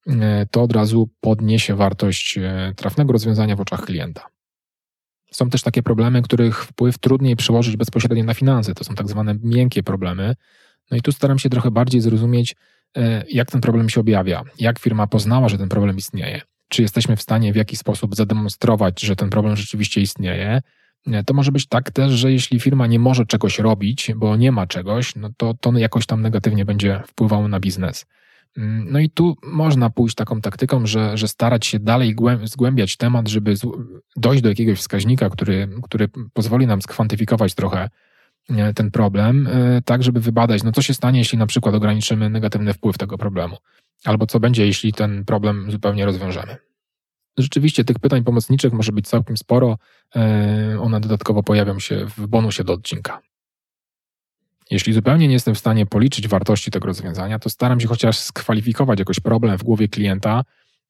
e, 0.08 0.46
to 0.52 0.62
od 0.62 0.74
razu 0.74 1.10
podniesie 1.22 1.76
wartość 1.76 2.38
e, 2.38 2.74
trafnego 2.76 3.14
rozwiązania 3.14 3.56
w 3.56 3.62
oczach 3.62 3.86
klienta. 3.86 4.28
Są 5.32 5.50
też 5.50 5.62
takie 5.62 5.84
problemy, 5.84 6.22
których 6.22 6.64
wpływ 6.66 6.98
trudniej 6.98 7.36
przełożyć 7.36 7.78
bezpośrednio 7.78 8.24
na 8.24 8.34
finanse. 8.34 8.74
To 8.74 8.84
są 8.84 8.96
tak 8.96 9.10
zwane 9.10 9.36
miękkie 9.44 9.84
problemy. 9.84 10.36
No 10.92 10.98
i 10.98 11.02
tu 11.02 11.12
staram 11.12 11.40
się 11.40 11.50
trochę 11.50 11.72
bardziej 11.72 12.02
zrozumieć, 12.02 12.56
e, 12.98 13.24
jak 13.30 13.52
ten 13.52 13.62
problem 13.62 13.90
się 13.90 14.02
objawia, 14.02 14.44
jak 14.60 14.80
firma 14.80 15.08
poznała, 15.08 15.50
że 15.50 15.58
ten 15.58 15.70
problem 15.70 15.98
istnieje 15.98 16.42
czy 16.72 16.82
jesteśmy 16.82 17.16
w 17.16 17.22
stanie 17.22 17.54
w 17.54 17.56
jakiś 17.56 17.80
sposób 17.80 18.16
zademonstrować, 18.16 19.02
że 19.02 19.16
ten 19.16 19.30
problem 19.30 19.56
rzeczywiście 19.56 20.02
istnieje. 20.02 20.62
To 21.26 21.34
może 21.34 21.52
być 21.52 21.68
tak 21.68 21.92
też, 21.92 22.12
że 22.12 22.32
jeśli 22.32 22.60
firma 22.60 22.88
nie 22.88 23.00
może 23.00 23.26
czegoś 23.26 23.60
robić, 23.60 24.12
bo 24.16 24.36
nie 24.36 24.52
ma 24.52 24.68
czegoś, 24.68 25.16
no 25.16 25.30
to 25.38 25.54
to 25.54 25.72
jakoś 25.78 26.06
tam 26.06 26.22
negatywnie 26.22 26.66
będzie 26.66 27.02
wpływało 27.08 27.48
na 27.48 27.60
biznes. 27.60 28.06
No 28.86 29.00
i 29.00 29.10
tu 29.10 29.36
można 29.44 29.90
pójść 29.90 30.16
taką 30.16 30.42
taktyką, 30.42 30.86
że, 30.86 31.18
że 31.18 31.28
starać 31.28 31.66
się 31.66 31.80
dalej 31.80 32.16
zgłębiać 32.44 32.98
temat, 32.98 33.28
żeby 33.28 33.54
dojść 34.16 34.44
do 34.44 34.50
jakiegoś 34.50 34.80
wskaźnika, 34.80 35.30
który, 35.30 35.70
który 35.84 36.10
pozwoli 36.34 36.68
nam 36.68 36.82
skwantyfikować 36.82 37.56
trochę 37.56 37.90
ten 38.76 38.92
problem, 38.92 39.48
e, 39.48 39.82
tak 39.86 40.04
żeby 40.04 40.20
wybadać, 40.20 40.64
no 40.64 40.72
co 40.72 40.82
się 40.82 40.94
stanie, 40.94 41.20
jeśli 41.20 41.38
na 41.38 41.48
przykład 41.48 41.76
ograniczymy 41.76 42.30
negatywny 42.30 42.74
wpływ 42.74 42.98
tego 42.98 43.18
problemu. 43.18 43.58
Albo 44.06 44.28
co 44.28 44.40
będzie, 44.40 44.66
jeśli 44.66 44.94
ten 44.94 45.26
problem 45.26 45.72
zupełnie 45.72 46.06
rozwiążemy. 46.06 46.58
Rzeczywiście 47.38 47.84
tych 47.84 48.00
pytań 48.00 48.24
pomocniczych 48.24 48.74
może 48.74 48.92
być 48.92 49.08
całkiem 49.08 49.38
sporo. 49.38 49.78
E, 50.16 50.78
one 50.82 51.00
dodatkowo 51.00 51.44
pojawią 51.44 51.80
się 51.80 52.06
w 52.18 52.28
bonusie 52.28 52.64
do 52.64 52.74
odcinka. 52.74 53.22
Jeśli 54.72 54.94
zupełnie 54.94 55.28
nie 55.28 55.34
jestem 55.34 55.56
w 55.56 55.60
stanie 55.60 55.86
policzyć 55.86 56.28
wartości 56.28 56.72
tego 56.72 56.88
rozwiązania, 56.88 57.40
to 57.40 57.50
staram 57.50 57.80
się 57.80 57.88
chociaż 57.88 58.18
skwalifikować 58.18 59.00
jakoś 59.00 59.20
problem 59.20 59.58
w 59.58 59.64
głowie 59.64 59.88
klienta, 59.88 60.44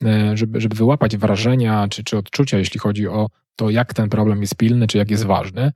e, 0.04 0.38
żeby, 0.38 0.62
żeby 0.62 0.76
wyłapać 0.76 1.17
wrażenia 1.17 1.88
czy, 1.89 2.04
czy 2.04 2.17
odczucia, 2.17 2.58
jeśli 2.58 2.80
chodzi 2.80 3.08
o 3.08 3.28
to, 3.56 3.69
jak 3.69 3.93
ten 3.93 4.10
problem 4.10 4.41
jest 4.41 4.56
pilny, 4.56 4.88
czy 4.88 4.97
jak 4.97 5.12
jest 5.12 5.26
ważny. 5.26 5.71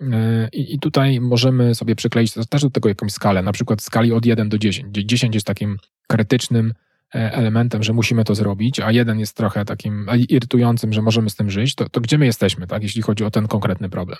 E, 0.00 0.48
I, 0.52 0.74
I, 0.74 0.78
tutaj 0.78 1.20
możemy 1.20 1.74
sobie 1.74 1.96
przykleić 1.96 2.34
też 2.50 2.62
do 2.62 2.70
tego 2.70 2.88
jakąś 2.88 3.12
skalę, 3.12 3.42
na 3.42 3.52
przykład 3.52 3.82
skali 3.82 4.12
od 4.12 4.26
1 4.26 4.48
do 4.48 4.58
10, 4.58 4.88
gdzie 4.88 5.06
10 5.06 5.34
jest 5.34 5.46
takim 5.46 5.78
krytycznym 6.12 6.74
e, 7.14 7.32
elementem, 7.32 7.82
że 7.82 7.92
musimy 7.92 8.24
to 8.24 8.34
zrobić, 8.34 8.80
a 8.80 8.92
jeden 8.92 9.18
jest 9.18 9.36
trochę 9.36 9.64
takim 9.64 10.06
irytującym, 10.28 10.92
że 10.92 11.02
możemy 11.02 11.30
z 11.30 11.36
tym 11.36 11.50
żyć, 11.50 11.74
to, 11.74 11.88
to 11.88 12.00
gdzie 12.00 12.18
my 12.18 12.26
jesteśmy, 12.26 12.66
tak, 12.66 12.82
jeśli 12.82 13.02
chodzi 13.02 13.24
o 13.24 13.30
ten 13.30 13.48
konkretny 13.48 13.88
problem. 13.88 14.18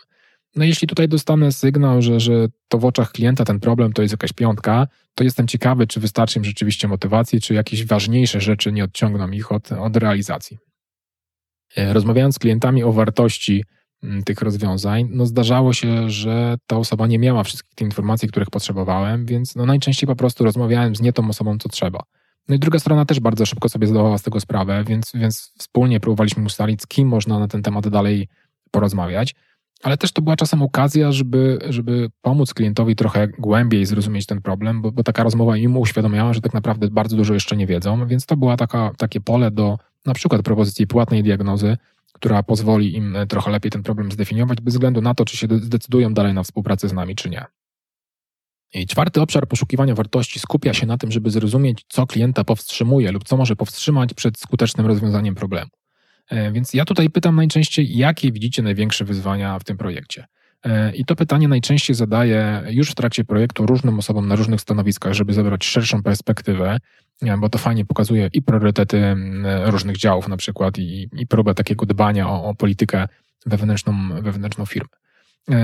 No 0.57 0.65
jeśli 0.65 0.89
tutaj 0.89 1.09
dostanę 1.09 1.53
sygnał, 1.53 2.03
że, 2.03 2.21
że 2.21 2.47
to 2.69 2.79
w 2.79 2.85
oczach 2.85 3.13
klienta 3.13 3.45
ten 3.45 3.61
problem 3.61 3.93
to 3.93 4.03
jest 4.03 4.13
jakaś 4.13 4.33
piątka, 4.33 4.89
to 5.15 5.25
jestem 5.25 5.49
ciekawy, 5.49 5.87
czy 5.87 6.01
wystarczy 6.01 6.39
im 6.39 6.45
rzeczywiście 6.45 6.89
motywacji, 6.89 7.41
czy 7.41 7.55
jakieś 7.55 7.87
ważniejsze 7.87 8.41
rzeczy 8.41 8.73
nie 8.73 8.85
odciągną 8.85 9.31
ich 9.31 9.53
od, 9.53 9.73
od 9.73 9.97
realizacji. 9.97 10.59
E, 11.77 11.93
rozmawiając 11.93 12.35
z 12.35 12.39
klientami 12.39 12.83
o 12.83 12.93
wartości 12.93 13.65
tych 14.25 14.41
rozwiązań, 14.41 15.09
no 15.11 15.27
zdarzało 15.27 15.73
się, 15.73 16.11
że 16.11 16.57
ta 16.67 16.77
osoba 16.77 17.07
nie 17.07 17.19
miała 17.19 17.45
wszystkich 17.45 17.75
tych 17.75 17.87
informacji, 17.87 18.29
których 18.29 18.51
potrzebowałem, 18.51 19.27
więc 19.27 19.57
no 19.57 19.67
najczęściej 19.67 20.07
po 20.07 20.17
prostu 20.17 20.45
rozmawiałem 20.45 20.97
z 20.97 21.01
nie 21.01 21.13
tą 21.13 21.29
osobą, 21.29 21.59
co 21.59 21.69
trzeba. 21.69 22.01
No 22.49 22.55
i 22.55 22.59
druga 22.59 22.79
strona 22.79 23.05
też 23.05 23.21
bardzo 23.21 23.47
szybko 23.47 23.69
sobie 23.69 23.87
zdawała 23.87 24.19
z 24.19 24.23
tego 24.23 24.41
sprawę, 24.41 24.85
więc, 24.89 25.13
więc 25.15 25.53
wspólnie 25.59 26.01
próbowaliśmy 26.01 26.45
ustalić, 26.45 26.83
z 26.83 26.87
kim 26.87 27.09
można 27.09 27.39
na 27.39 27.49
ten 27.49 27.63
temat 27.63 27.89
dalej 27.89 28.29
porozmawiać. 28.71 29.35
Ale 29.83 29.97
też 29.97 30.13
to 30.13 30.23
była 30.23 30.37
czasem 30.37 30.63
okazja, 30.63 31.13
żeby, 31.13 31.59
żeby 31.69 32.11
pomóc 32.21 32.55
klientowi 32.55 32.97
trochę 32.97 33.29
głębiej 33.29 33.87
zrozumieć 33.87 34.27
ten 34.27 34.43
problem, 34.43 34.83
bo, 34.83 34.93
bo 34.93 35.03
taka 35.03 35.23
rozmowa 35.23 35.57
im 35.57 35.77
uświadomiała, 35.77 36.33
że 36.33 36.41
tak 36.41 36.55
naprawdę 36.55 36.89
bardzo 36.91 37.17
dużo 37.17 37.35
jeszcze 37.35 37.57
nie 37.57 37.67
wiedzą, 37.67 38.07
więc 38.07 38.27
to 38.27 38.37
była 38.37 38.57
taka, 38.57 38.93
takie 38.99 39.21
pole 39.21 39.51
do 39.51 39.79
na 40.07 40.15
przykład 40.15 40.43
propozycji 40.43 40.87
płatnej 40.87 41.23
diagnozy, 41.23 41.77
która 42.23 42.43
pozwoli 42.43 42.97
im 42.97 43.17
trochę 43.29 43.51
lepiej 43.51 43.71
ten 43.71 43.83
problem 43.83 44.13
zdefiniować, 44.13 44.61
bez 44.61 44.75
względu 44.75 45.01
na 45.01 45.15
to, 45.15 45.25
czy 45.25 45.37
się 45.37 45.47
zdecydują 45.63 46.15
dalej 46.15 46.35
na 46.35 46.43
współpracę 46.43 46.89
z 46.89 46.93
nami, 46.93 47.15
czy 47.15 47.31
nie. 47.31 47.45
I 48.75 48.87
czwarty 48.87 49.21
obszar 49.21 49.49
poszukiwania 49.49 49.95
wartości 49.95 50.41
skupia 50.41 50.75
się 50.75 50.87
na 50.87 50.99
tym, 50.99 51.13
żeby 51.13 51.31
zrozumieć, 51.31 51.85
co 51.89 52.07
klienta 52.07 52.45
powstrzymuje 52.45 53.13
lub 53.13 53.25
co 53.25 53.37
może 53.37 53.57
powstrzymać 53.57 54.15
przed 54.15 54.39
skutecznym 54.39 54.87
rozwiązaniem 54.87 55.35
problemu. 55.35 55.71
E, 56.31 56.53
więc 56.53 56.75
ja 56.75 56.85
tutaj 56.85 57.11
pytam 57.11 57.37
najczęściej, 57.37 57.97
jakie 57.97 58.33
widzicie 58.33 58.63
największe 58.63 59.05
wyzwania 59.05 59.59
w 59.59 59.65
tym 59.65 59.77
projekcie? 59.77 60.27
E, 60.65 60.95
I 60.95 61.05
to 61.05 61.17
pytanie 61.17 61.49
najczęściej 61.49 61.97
zadaję 61.97 62.63
już 62.71 62.91
w 62.91 62.95
trakcie 62.95 63.25
projektu 63.25 63.67
różnym 63.67 63.99
osobom 63.99 64.29
na 64.29 64.37
różnych 64.37 64.61
stanowiskach, 64.61 65.13
żeby 65.13 65.33
zebrać 65.33 65.65
szerszą 65.65 66.03
perspektywę, 66.03 66.71
e, 66.73 66.79
bo 67.39 67.49
to 67.49 67.59
fajnie 67.59 67.85
pokazuje 67.85 68.31
i 68.33 68.43
priorytety 68.43 69.17
różnych 69.65 69.97
działów 69.97 70.29
na 70.29 70.37
przykład 70.37 70.79
i, 70.79 71.09
i 71.13 71.27
próbę 71.27 71.55
takiego 71.55 71.87
dbania 71.87 72.29
o, 72.29 72.45
o 72.45 72.55
politykę 72.55 73.09
wewnętrzną, 73.47 74.23
wewnętrzną 74.23 74.67
firmy. 74.67 74.89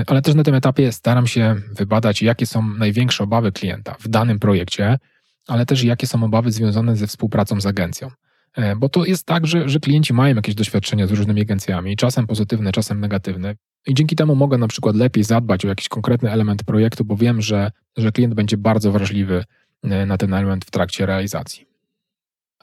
Ale 0.07 0.23
też 0.23 0.35
na 0.35 0.43
tym 0.43 0.55
etapie 0.55 0.93
staram 0.93 1.27
się 1.27 1.57
wybadać, 1.73 2.23
jakie 2.23 2.47
są 2.47 2.63
największe 2.63 3.25
obawy 3.25 3.53
klienta 3.53 3.97
w 4.01 4.09
danym 4.09 4.39
projekcie, 4.39 4.99
ale 5.47 5.67
też 5.67 5.83
jakie 5.83 6.07
są 6.07 6.25
obawy 6.25 6.53
związane 6.53 6.97
ze 6.97 7.07
współpracą 7.07 7.61
z 7.61 7.67
agencją. 7.67 8.11
E, 8.57 8.77
bo 8.77 8.89
to 8.89 9.05
jest 9.05 9.27
tak, 9.27 9.47
że, 9.47 9.69
że 9.69 9.81
klienci 9.81 10.13
mają 10.13 10.37
jakieś 10.37 10.55
doświadczenia 10.55 11.07
z 11.07 11.11
różnymi 11.11 11.41
agencjami, 11.41 11.97
czasem 11.97 12.27
pozytywne, 12.27 12.73
czasem 12.73 13.01
negatywne. 13.01 13.55
I 13.87 13.95
dzięki 13.95 14.17
temu 14.17 14.35
mogę 14.35 14.59
na 14.59 14.69
przykład 14.69 14.97
lepiej 14.97 15.25
zadbać 15.25 15.65
o 15.65 15.69
jakiś 15.69 15.89
konkretny 15.89 16.31
element 16.31 16.65
projektu, 16.65 17.05
bo 17.05 17.17
wiem, 17.17 17.43
że, 17.43 17.71
że 17.97 18.13
klient 18.13 18.35
będzie 18.35 18.57
bardzo 18.57 18.93
wrażliwy 18.93 19.37
e, 19.37 19.45
na 19.83 20.19
ten 20.19 20.35
element 20.35 20.65
w 20.65 20.71
trakcie 20.71 21.07
realizacji. 21.07 21.67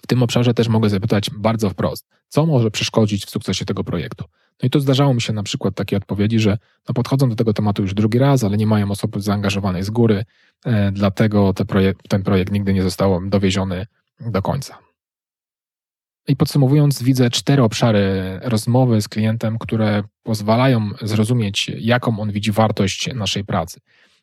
W 0.02 0.08
tym 0.08 0.24
obszarze 0.24 0.54
też 0.54 0.68
mogę 0.68 0.90
zapytać 0.90 1.30
bardzo 1.38 1.70
wprost, 1.70 2.08
co 2.28 2.46
może 2.46 2.72
przeszkodzić 2.72 3.26
w 3.26 3.30
sukcesie 3.30 3.66
tego 3.66 3.84
projektu. 3.84 4.26
No 4.64 4.68
i 4.68 4.70
to 4.70 4.80
zdarzało 4.80 5.14
mi 5.14 5.22
się 5.22 5.34
na 5.34 5.44
przykład 5.44 5.76
takie 5.76 5.98
odpowiedzi, 5.98 6.40
że 6.40 6.58
no 6.88 6.94
podchodzą 6.94 7.30
do 7.30 7.36
tego 7.36 7.54
tematu 7.54 7.82
już 7.82 7.94
drugi 7.94 8.20
raz, 8.20 8.44
ale 8.44 8.58
nie 8.58 8.68
mają 8.68 8.92
osoby 8.92 9.22
zaangażowanej 9.22 9.84
z 9.84 9.90
góry, 9.90 10.26
e, 10.66 10.92
dlatego 10.92 11.54
te 11.54 11.66
projekt, 11.66 12.10
ten 12.10 12.24
projekt 12.24 12.52
nigdy 12.52 12.74
nie 12.74 12.84
został 12.84 13.30
dowieziony 13.30 13.86
do 14.20 14.42
końca. 14.42 14.78
I 16.28 16.36
podsumowując, 16.36 17.04
widzę 17.04 17.30
cztery 17.30 17.64
obszary 17.64 18.40
rozmowy 18.44 19.02
z 19.02 19.08
klientem, 19.08 19.58
które 19.58 20.04
pozwalają 20.24 20.90
zrozumieć, 21.02 21.72
jaką 21.80 22.20
on 22.20 22.32
widzi 22.32 22.52
wartość 22.52 23.10
naszej 23.14 23.46
pracy. 23.46 23.80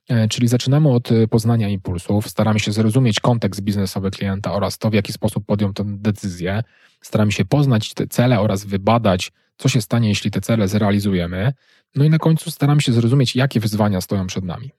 E, 0.09 0.29
czyli 0.29 0.49
zaczynamy 0.49 0.89
od 0.91 1.09
poznania 1.31 1.69
impulsów, 1.69 2.29
staramy 2.29 2.61
się 2.61 2.73
zrozumieć 2.73 3.21
kontekst 3.21 3.61
biznesowy 3.61 4.11
klienta 4.11 4.53
oraz 4.53 4.79
to, 4.79 4.91
w 4.91 4.95
jaki 4.95 5.13
sposób 5.13 5.47
podjął 5.47 5.73
tę 5.73 5.85
decyzję. 5.87 6.63
Staramy 7.01 7.33
się 7.33 7.45
poznać 7.45 7.95
te 7.95 8.07
cele 8.07 8.41
oraz 8.41 8.65
wybadać, 8.65 9.33
co 9.57 9.69
się 9.69 9.83
stanie, 9.83 10.09
jeśli 10.09 10.31
te 10.31 10.41
cele 10.41 10.69
zrealizujemy. 10.69 11.53
No 11.95 12.05
i 12.05 12.11
na 12.11 12.19
końcu 12.19 12.51
staramy 12.51 12.81
się 12.81 12.93
zrozumieć, 12.93 13.37
jakie 13.37 13.61
wyzwania 13.61 14.01
stoją 14.01 14.27
przed 14.27 14.45
nami. 14.45 14.71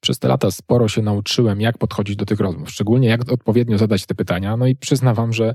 Przez 0.00 0.18
te 0.18 0.28
lata 0.28 0.50
sporo 0.50 0.88
się 0.88 1.02
nauczyłem, 1.02 1.60
jak 1.60 1.78
podchodzić 1.78 2.16
do 2.16 2.26
tych 2.26 2.40
rozmów, 2.40 2.70
szczególnie 2.70 3.08
jak 3.08 3.32
odpowiednio 3.32 3.78
zadać 3.78 4.06
te 4.06 4.14
pytania. 4.14 4.56
No 4.56 4.66
i 4.66 4.76
przyznawam, 4.76 5.32
że 5.32 5.54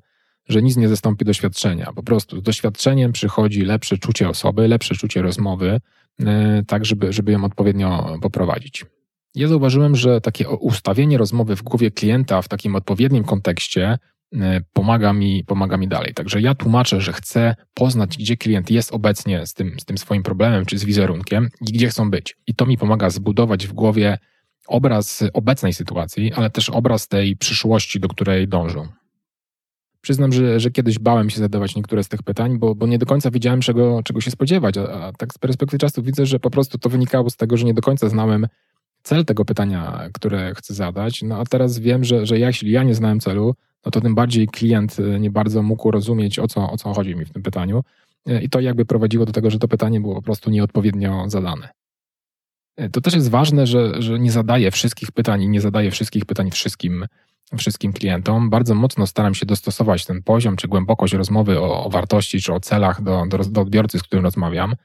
że 0.50 0.62
nic 0.62 0.78
nie 0.78 0.90
zastąpi 0.90 1.26
doświadczenia. 1.26 1.92
Po 1.96 2.04
prostu 2.04 2.40
z 2.40 2.44
doświadczeniem 2.44 3.12
przychodzi 3.12 3.62
lepsze 3.62 3.98
czucie 3.98 4.30
osoby, 4.30 4.68
lepsze 4.68 4.96
czucie 4.96 5.22
rozmowy, 5.22 5.70
e, 5.70 5.80
tak 6.68 6.86
żeby, 6.86 7.14
żeby 7.14 7.32
ją 7.32 7.46
odpowiednio 7.46 8.18
poprowadzić. 8.22 8.86
Ja 9.36 9.48
zauważyłem, 9.48 9.96
że 9.96 10.22
takie 10.22 10.50
ustawienie 10.50 11.18
rozmowy 11.18 11.56
w 11.56 11.64
głowie 11.64 11.92
klienta 11.92 12.42
w 12.42 12.48
takim 12.48 12.76
odpowiednim 12.76 13.24
kontekście 13.24 13.98
e, 14.36 14.62
pomaga 14.74 15.14
mi, 15.14 15.44
pomaga 15.44 15.78
mi 15.78 15.88
dalej. 15.88 16.14
Także 16.14 16.42
ja 16.42 16.56
tłumaczę, 16.56 17.02
że 17.02 17.14
chcę 17.14 17.56
poznać, 17.74 18.18
gdzie 18.18 18.38
klient 18.38 18.72
jest 18.72 18.94
obecnie 18.94 19.46
z 19.46 19.54
tym, 19.54 19.80
z 19.80 19.86
tym 19.86 19.98
swoim 19.98 20.24
problemem 20.24 20.66
czy 20.66 20.78
z 20.78 20.84
wizerunkiem 20.84 21.50
i 21.62 21.74
gdzie 21.74 21.88
chcą 21.88 22.12
być. 22.12 22.38
I 22.48 22.56
to 22.56 22.66
mi 22.66 22.78
pomaga 22.78 23.10
zbudować 23.10 23.68
w 23.68 23.74
głowie 23.74 24.18
obraz 24.68 25.24
obecnej 25.34 25.74
sytuacji, 25.74 26.34
ale 26.34 26.50
też 26.50 26.70
obraz 26.70 27.08
tej 27.08 27.38
przyszłości, 27.38 28.00
do 28.00 28.08
której 28.08 28.48
dążą. 28.48 28.88
Przyznam, 30.02 30.34
że, 30.34 30.60
że 30.60 30.72
kiedyś 30.72 31.00
bałem 31.00 31.30
się 31.30 31.40
zadawać 31.40 31.76
niektóre 31.76 32.04
z 32.04 32.08
tych 32.08 32.24
pytań, 32.24 32.60
bo, 32.60 32.76
bo 32.76 32.88
nie 32.88 32.98
do 32.98 33.06
końca 33.06 33.32
wiedziałem, 33.32 33.62
czego, 33.62 34.04
czego 34.04 34.22
się 34.22 34.32
spodziewać. 34.32 34.78
A, 34.78 35.08
a 35.08 35.12
tak 35.12 35.34
z 35.34 35.38
perspektywy 35.38 35.80
czasu 35.80 36.04
widzę, 36.04 36.26
że 36.26 36.40
po 36.40 36.50
prostu 36.50 36.78
to 36.78 36.90
wynikało 36.90 37.30
z 37.30 37.36
tego, 37.36 37.58
że 37.58 37.66
nie 37.66 37.74
do 37.74 37.82
końca 37.82 38.10
znałem 38.10 38.48
cel 39.04 39.26
tego 39.26 39.46
pytania, 39.46 40.10
które 40.14 40.56
chcę 40.56 40.74
zadać. 40.74 41.22
No 41.22 41.40
a 41.40 41.46
teraz 41.46 41.80
wiem, 41.80 42.04
że, 42.04 42.26
że 42.26 42.40
jeśli 42.40 42.72
ja 42.72 42.84
nie 42.84 42.96
znałem 42.96 43.20
celu, 43.20 43.56
no 43.86 43.92
to 43.92 44.02
tym 44.02 44.16
bardziej 44.16 44.48
klient 44.48 44.98
e, 45.00 45.20
nie 45.20 45.32
bardzo 45.32 45.64
mógł 45.64 45.92
rozumieć, 45.92 46.40
o 46.40 46.48
co, 46.48 46.72
o 46.72 46.78
co 46.78 46.94
chodzi 46.94 47.16
mi 47.16 47.26
w 47.26 47.32
tym 47.32 47.44
pytaniu. 47.44 47.84
E, 48.28 48.42
I 48.42 48.50
to 48.50 48.60
jakby 48.60 48.86
prowadziło 48.86 49.26
do 49.26 49.32
tego, 49.32 49.50
że 49.50 49.60
to 49.60 49.68
pytanie 49.68 50.02
było 50.02 50.16
po 50.16 50.22
prostu 50.22 50.50
nieodpowiednio 50.50 51.30
zadane. 51.30 51.70
E, 52.78 52.90
to 52.90 53.02
też 53.02 53.14
jest 53.14 53.30
ważne, 53.30 53.68
że, 53.68 54.02
że 54.02 54.20
nie 54.20 54.32
zadaję 54.32 54.72
wszystkich 54.72 55.12
pytań 55.12 55.42
i 55.42 55.50
nie 55.50 55.62
zadaję 55.62 55.92
wszystkich 55.92 56.26
pytań 56.26 56.52
wszystkim 56.52 57.06
wszystkim 57.58 57.94
klientom. 57.94 58.50
Bardzo 58.50 58.76
mocno 58.76 59.08
staram 59.08 59.34
się 59.34 59.46
dostosować 59.46 60.06
ten 60.06 60.24
poziom 60.24 60.56
czy 60.56 60.68
głębokość 60.68 61.14
rozmowy 61.14 61.60
o, 61.60 61.86
o 61.86 61.90
wartości 61.90 62.42
czy 62.42 62.54
o 62.54 62.60
celach 62.60 63.02
do, 63.02 63.24
do, 63.30 63.38
do, 63.38 63.62
odbiorcy, 63.62 64.00
z 64.00 64.04
którym 64.04 64.26
rozmawiam. 64.26 64.76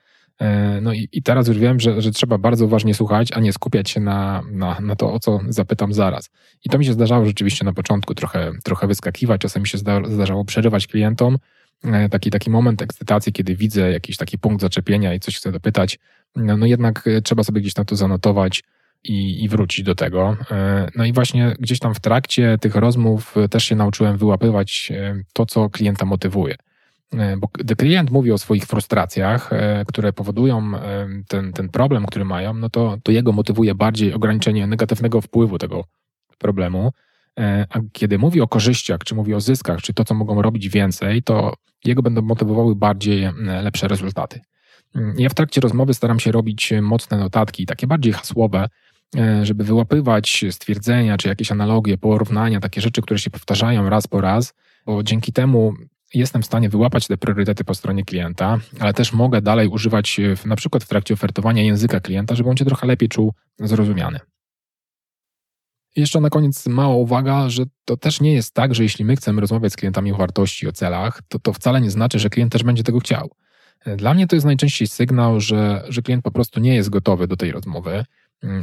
E, 0.40 0.80
no 0.80 0.92
i, 0.92 1.08
i 1.12 1.22
teraz 1.22 1.48
już 1.48 1.58
wiem, 1.58 1.80
że, 1.80 2.02
że 2.02 2.10
trzeba 2.10 2.38
bardzo 2.38 2.64
uważnie 2.64 2.94
słuchać, 2.94 3.32
a 3.32 3.40
nie 3.40 3.52
skupiać 3.52 3.90
się 3.90 4.00
na, 4.00 4.42
na, 4.50 4.80
na 4.80 4.96
to, 4.96 5.12
o 5.12 5.20
co 5.20 5.40
zapytam 5.48 5.92
zaraz. 5.92 6.30
I 6.64 6.70
to 6.70 6.78
mi 6.78 6.84
się 6.84 6.92
zdarzało 6.92 7.26
rzeczywiście 7.26 7.64
na 7.64 7.72
początku 7.72 8.14
trochę, 8.14 8.52
trochę 8.64 8.86
wyskakiwać, 8.86 9.40
czasem 9.40 9.62
mi 9.62 9.68
się 9.68 9.78
zdarzało 10.08 10.44
przerywać 10.44 10.86
klientom. 10.86 11.38
E, 11.84 12.08
taki, 12.08 12.30
taki 12.30 12.50
moment 12.50 12.82
ekscytacji, 12.82 13.32
kiedy 13.32 13.56
widzę 13.56 13.92
jakiś 13.92 14.16
taki 14.16 14.38
punkt 14.38 14.60
zaczepienia 14.60 15.14
i 15.14 15.20
coś 15.20 15.36
chcę 15.36 15.52
dopytać, 15.52 15.98
no, 16.36 16.56
no 16.56 16.66
jednak 16.66 17.06
e, 17.06 17.22
trzeba 17.22 17.44
sobie 17.44 17.60
gdzieś 17.60 17.76
na 17.76 17.84
to 17.84 17.96
zanotować, 17.96 18.62
i, 19.08 19.44
i 19.44 19.48
wrócić 19.48 19.84
do 19.84 19.94
tego. 19.94 20.36
E, 20.50 20.88
no 20.96 21.04
i 21.04 21.12
właśnie 21.12 21.56
gdzieś 21.58 21.78
tam 21.78 21.94
w 21.94 22.00
trakcie 22.00 22.58
tych 22.60 22.74
rozmów 22.74 23.34
też 23.50 23.64
się 23.64 23.76
nauczyłem 23.76 24.16
wyłapywać 24.16 24.92
e, 24.94 25.22
to, 25.32 25.46
co 25.46 25.70
klienta 25.70 26.06
motywuje. 26.06 26.54
E, 27.12 27.36
bo 27.36 27.48
gdy 27.52 27.76
klient 27.76 28.10
mówi 28.10 28.32
o 28.32 28.38
swoich 28.38 28.64
frustracjach, 28.64 29.50
które 29.86 30.12
powodują 30.12 30.72
ten, 31.28 31.52
ten 31.52 31.68
problem, 31.68 32.06
który 32.06 32.24
mają, 32.24 32.54
no 32.54 32.70
to, 32.70 32.98
to 33.02 33.12
jego 33.12 33.32
motywuje 33.32 33.74
bardziej 33.74 34.14
ograniczenie 34.14 34.66
negatywnego 34.66 35.20
wpływu 35.20 35.58
tego 35.58 35.84
problemu. 36.38 36.92
A 37.70 37.80
kiedy 37.92 38.18
mówi 38.18 38.40
o 38.40 38.48
korzyściach, 38.48 38.98
czy 39.04 39.14
mówi 39.14 39.34
o 39.34 39.40
zyskach, 39.40 39.82
czy 39.82 39.94
to, 39.94 40.04
co 40.04 40.14
mogą 40.14 40.42
robić 40.42 40.68
więcej, 40.68 41.22
to 41.22 41.54
jego 41.84 42.02
będą 42.02 42.22
motywowały 42.22 42.76
bardziej 42.76 43.28
lepsze 43.62 43.88
rezultaty. 43.88 44.40
Mm, 44.94 45.14
ja 45.18 45.28
w 45.28 45.34
trakcie 45.34 45.60
rozmowy 45.60 45.94
staram 45.94 46.20
się 46.20 46.32
robić 46.32 46.72
mocne 46.82 47.18
notatki, 47.18 47.66
takie 47.66 47.86
bardziej 47.86 48.12
hasłowe, 48.12 48.68
E, 48.68 48.85
żeby 49.42 49.64
wyłapywać 49.64 50.44
stwierdzenia, 50.50 51.16
czy 51.16 51.28
jakieś 51.28 51.52
analogie, 51.52 51.98
porównania, 51.98 52.60
takie 52.60 52.80
rzeczy, 52.80 53.02
które 53.02 53.18
się 53.18 53.30
powtarzają 53.30 53.88
raz 53.88 54.06
po 54.06 54.20
raz, 54.20 54.54
bo 54.86 55.02
dzięki 55.02 55.32
temu 55.32 55.74
jestem 56.14 56.42
w 56.42 56.46
stanie 56.46 56.68
wyłapać 56.68 57.06
te 57.06 57.16
priorytety 57.16 57.64
po 57.64 57.74
stronie 57.74 58.04
klienta, 58.04 58.58
ale 58.80 58.94
też 58.94 59.12
mogę 59.12 59.42
dalej 59.42 59.68
używać 59.68 60.20
na 60.44 60.56
przykład 60.56 60.84
w 60.84 60.88
trakcie 60.88 61.14
ofertowania 61.14 61.62
języka 61.62 62.00
klienta, 62.00 62.34
żeby 62.34 62.50
on 62.50 62.56
się 62.56 62.64
trochę 62.64 62.86
lepiej 62.86 63.08
czuł 63.08 63.32
zrozumiany. 63.58 64.20
Jeszcze 65.96 66.20
na 66.20 66.30
koniec 66.30 66.66
mała 66.66 66.94
uwaga, 66.94 67.48
że 67.48 67.64
to 67.84 67.96
też 67.96 68.20
nie 68.20 68.32
jest 68.32 68.54
tak, 68.54 68.74
że 68.74 68.82
jeśli 68.82 69.04
my 69.04 69.16
chcemy 69.16 69.40
rozmawiać 69.40 69.72
z 69.72 69.76
klientami 69.76 70.12
o 70.12 70.16
wartości, 70.16 70.68
o 70.68 70.72
celach, 70.72 71.22
to 71.28 71.38
to 71.38 71.52
wcale 71.52 71.80
nie 71.80 71.90
znaczy, 71.90 72.18
że 72.18 72.30
klient 72.30 72.52
też 72.52 72.62
będzie 72.62 72.82
tego 72.82 73.00
chciał. 73.00 73.30
Dla 73.96 74.14
mnie 74.14 74.26
to 74.26 74.36
jest 74.36 74.46
najczęściej 74.46 74.88
sygnał, 74.88 75.40
że, 75.40 75.84
że 75.88 76.02
klient 76.02 76.24
po 76.24 76.30
prostu 76.30 76.60
nie 76.60 76.74
jest 76.74 76.90
gotowy 76.90 77.26
do 77.26 77.36
tej 77.36 77.52
rozmowy, 77.52 78.04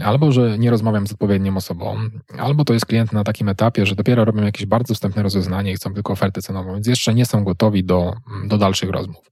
albo 0.03 0.31
że 0.31 0.59
nie 0.59 0.71
rozmawiam 0.71 1.07
z 1.07 1.11
odpowiednią 1.11 1.57
osobą, 1.57 1.97
albo 2.37 2.65
to 2.65 2.73
jest 2.73 2.85
klient 2.85 3.13
na 3.13 3.23
takim 3.23 3.49
etapie, 3.49 3.85
że 3.85 3.95
dopiero 3.95 4.25
robią 4.25 4.43
jakieś 4.43 4.65
bardzo 4.65 4.93
wstępne 4.93 5.23
rozeznanie 5.23 5.71
i 5.71 5.75
chcą 5.75 5.93
tylko 5.93 6.13
ofertę 6.13 6.41
cenową, 6.41 6.73
więc 6.73 6.87
jeszcze 6.87 7.13
nie 7.13 7.25
są 7.25 7.43
gotowi 7.43 7.83
do, 7.83 8.13
do 8.47 8.57
dalszych 8.57 8.89
rozmów. 8.89 9.31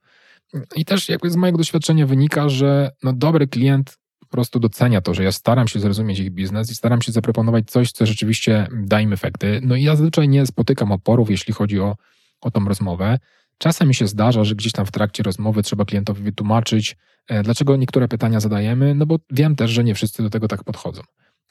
I 0.75 0.85
też 0.85 1.09
jakby 1.09 1.29
z 1.29 1.35
mojego 1.35 1.57
doświadczenia 1.57 2.05
wynika, 2.05 2.49
że 2.49 2.91
no 3.03 3.13
dobry 3.13 3.47
klient 3.47 3.97
po 4.19 4.27
prostu 4.27 4.59
docenia 4.59 5.01
to, 5.01 5.13
że 5.13 5.23
ja 5.23 5.31
staram 5.31 5.67
się 5.67 5.79
zrozumieć 5.79 6.19
ich 6.19 6.31
biznes 6.31 6.71
i 6.71 6.75
staram 6.75 7.01
się 7.01 7.11
zaproponować 7.11 7.71
coś, 7.71 7.91
co 7.91 8.05
rzeczywiście 8.05 8.67
da 8.73 9.01
im 9.01 9.13
efekty. 9.13 9.61
No 9.63 9.75
i 9.75 9.83
ja 9.83 9.95
zazwyczaj 9.95 10.29
nie 10.29 10.45
spotykam 10.45 10.91
oporów, 10.91 11.29
jeśli 11.29 11.53
chodzi 11.53 11.79
o, 11.79 11.95
o 12.41 12.51
tą 12.51 12.65
rozmowę. 12.65 13.19
Czasem 13.57 13.87
mi 13.87 13.95
się 13.95 14.07
zdarza, 14.07 14.43
że 14.43 14.55
gdzieś 14.55 14.71
tam 14.71 14.85
w 14.85 14.91
trakcie 14.91 15.23
rozmowy 15.23 15.63
trzeba 15.63 15.85
klientowi 15.85 16.23
wytłumaczyć, 16.23 16.97
dlaczego 17.43 17.75
niektóre 17.75 18.07
pytania 18.07 18.39
zadajemy, 18.39 18.95
no 18.95 19.05
bo 19.05 19.19
wiem 19.31 19.55
też, 19.55 19.71
że 19.71 19.83
nie 19.83 19.95
wszyscy 19.95 20.23
do 20.23 20.29
tego 20.29 20.47
tak 20.47 20.63
podchodzą. 20.63 21.01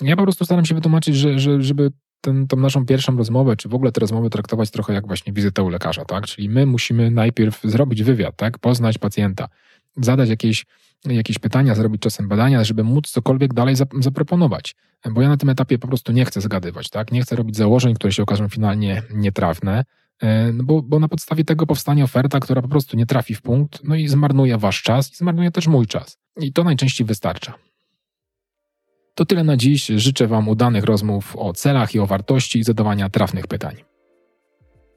Ja 0.02 0.16
po 0.16 0.22
prostu 0.22 0.44
staram 0.44 0.64
się 0.64 0.74
wytłumaczyć, 0.74 1.16
że, 1.16 1.38
że, 1.38 1.62
żeby 1.62 1.90
ten, 2.20 2.46
tą 2.46 2.56
naszą 2.56 2.86
pierwszą 2.86 3.16
rozmowę, 3.16 3.56
czy 3.56 3.68
w 3.68 3.74
ogóle 3.74 3.92
te 3.92 4.00
rozmowy 4.00 4.30
traktować 4.30 4.70
trochę 4.70 4.94
jak 4.94 5.06
właśnie 5.06 5.32
wizytę 5.32 5.62
u 5.62 5.68
lekarza, 5.68 6.04
tak? 6.04 6.26
Czyli 6.26 6.48
my 6.48 6.66
musimy 6.66 7.10
najpierw 7.10 7.60
zrobić 7.64 8.02
wywiad, 8.02 8.36
tak? 8.36 8.58
Poznać 8.58 8.98
pacjenta, 8.98 9.48
zadać 9.96 10.28
jakieś 10.28 10.66
jakieś 11.04 11.38
pytania, 11.38 11.74
zrobić 11.74 12.02
czasem 12.02 12.28
badania, 12.28 12.64
żeby 12.64 12.84
móc 12.84 13.10
cokolwiek 13.10 13.54
dalej 13.54 13.74
zaproponować. 14.00 14.74
Bo 15.10 15.22
ja 15.22 15.28
na 15.28 15.36
tym 15.36 15.48
etapie 15.48 15.78
po 15.78 15.88
prostu 15.88 16.12
nie 16.12 16.24
chcę 16.24 16.40
zgadywać, 16.40 16.90
tak? 16.90 17.12
Nie 17.12 17.22
chcę 17.22 17.36
robić 17.36 17.56
założeń, 17.56 17.94
które 17.94 18.12
się 18.12 18.22
okażą 18.22 18.48
finalnie 18.48 19.02
nietrafne, 19.14 19.78
e, 19.78 19.84
no 20.52 20.64
bo, 20.64 20.83
bo 20.83 21.00
na 21.00 21.09
podstawie 21.09 21.44
tego 21.44 21.66
powstanie 21.66 22.04
oferta, 22.04 22.40
która 22.40 22.62
po 22.62 22.68
prostu 22.68 22.96
nie 22.96 23.06
trafi 23.06 23.35
w 23.35 23.42
punkt, 23.42 23.80
no 23.85 23.94
i 23.94 24.09
zmarnuje 24.09 24.59
wasz 24.59 24.83
czas 24.83 25.12
i 25.12 25.16
zmarnuje 25.16 25.50
też 25.50 25.66
mój 25.66 25.87
czas. 25.87 26.18
I 26.40 26.52
to 26.52 26.64
najczęściej 26.64 27.06
wystarcza. 27.06 27.54
To 29.14 29.24
tyle 29.24 29.44
na 29.44 29.56
dziś. 29.56 29.87
Życzę 29.87 30.26
Wam 30.26 30.48
udanych 30.48 30.85
rozmów 30.85 31.37
o 31.37 31.52
celach 31.52 31.94
i 31.94 31.98
o 31.98 32.06
wartości 32.06 32.59
i 32.59 32.64
zadawania 32.64 33.09
trafnych 33.09 33.46
pytań. 33.46 33.76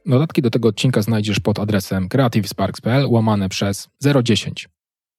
Dodatki 0.05 0.41
do 0.41 0.49
tego 0.49 0.69
odcinka 0.69 1.01
znajdziesz 1.01 1.39
pod 1.39 1.59
adresem 1.59 2.09
creativesparks.pl 2.09 3.05
łamane 3.09 3.49
przez 3.49 3.89
010. 4.23 4.69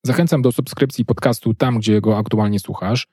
Zachęcam 0.03 0.43
do 0.43 0.53
subskrypcji 0.53 1.05
podcastu 1.05 1.55
tam, 1.55 1.79
gdzie 1.79 2.01
go 2.01 2.19
aktualnie 2.19 2.61
słuchasz. 2.61 3.09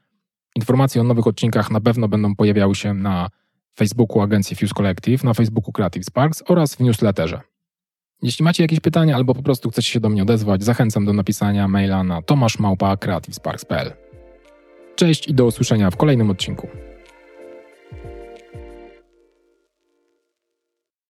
Informacje 0.55 1.01
o 1.01 1.03
nowych 1.03 1.27
odcinkach 1.27 1.71
na 1.71 1.81
pewno 1.81 2.07
będą 2.07 2.35
pojawiały 2.35 2.75
się 2.75 2.93
na 2.93 3.29
Facebooku 3.75 4.21
agencji 4.21 4.55
Fuse 4.55 4.73
Collective, 4.73 5.23
na 5.23 5.33
Facebooku 5.33 5.71
Creative 5.71 6.05
Sparks 6.05 6.43
oraz 6.47 6.75
w 6.75 6.79
newsletterze. 6.79 7.41
Jeśli 8.23 8.45
macie 8.45 8.63
jakieś 8.63 8.79
pytania 8.79 9.15
albo 9.15 9.35
po 9.35 9.43
prostu 9.43 9.69
chcecie 9.69 9.91
się 9.91 9.99
do 9.99 10.09
mnie 10.09 10.21
odezwać, 10.21 10.63
zachęcam 10.63 11.05
do 11.05 11.13
napisania 11.13 11.67
maila 11.67 12.03
na 12.03 12.21
tomaszmałpa.creativesparks.pl. 12.21 13.93
Cześć 14.95 15.27
i 15.27 15.33
do 15.33 15.45
usłyszenia 15.45 15.91
w 15.91 15.97
kolejnym 15.97 16.29
odcinku. 16.29 16.67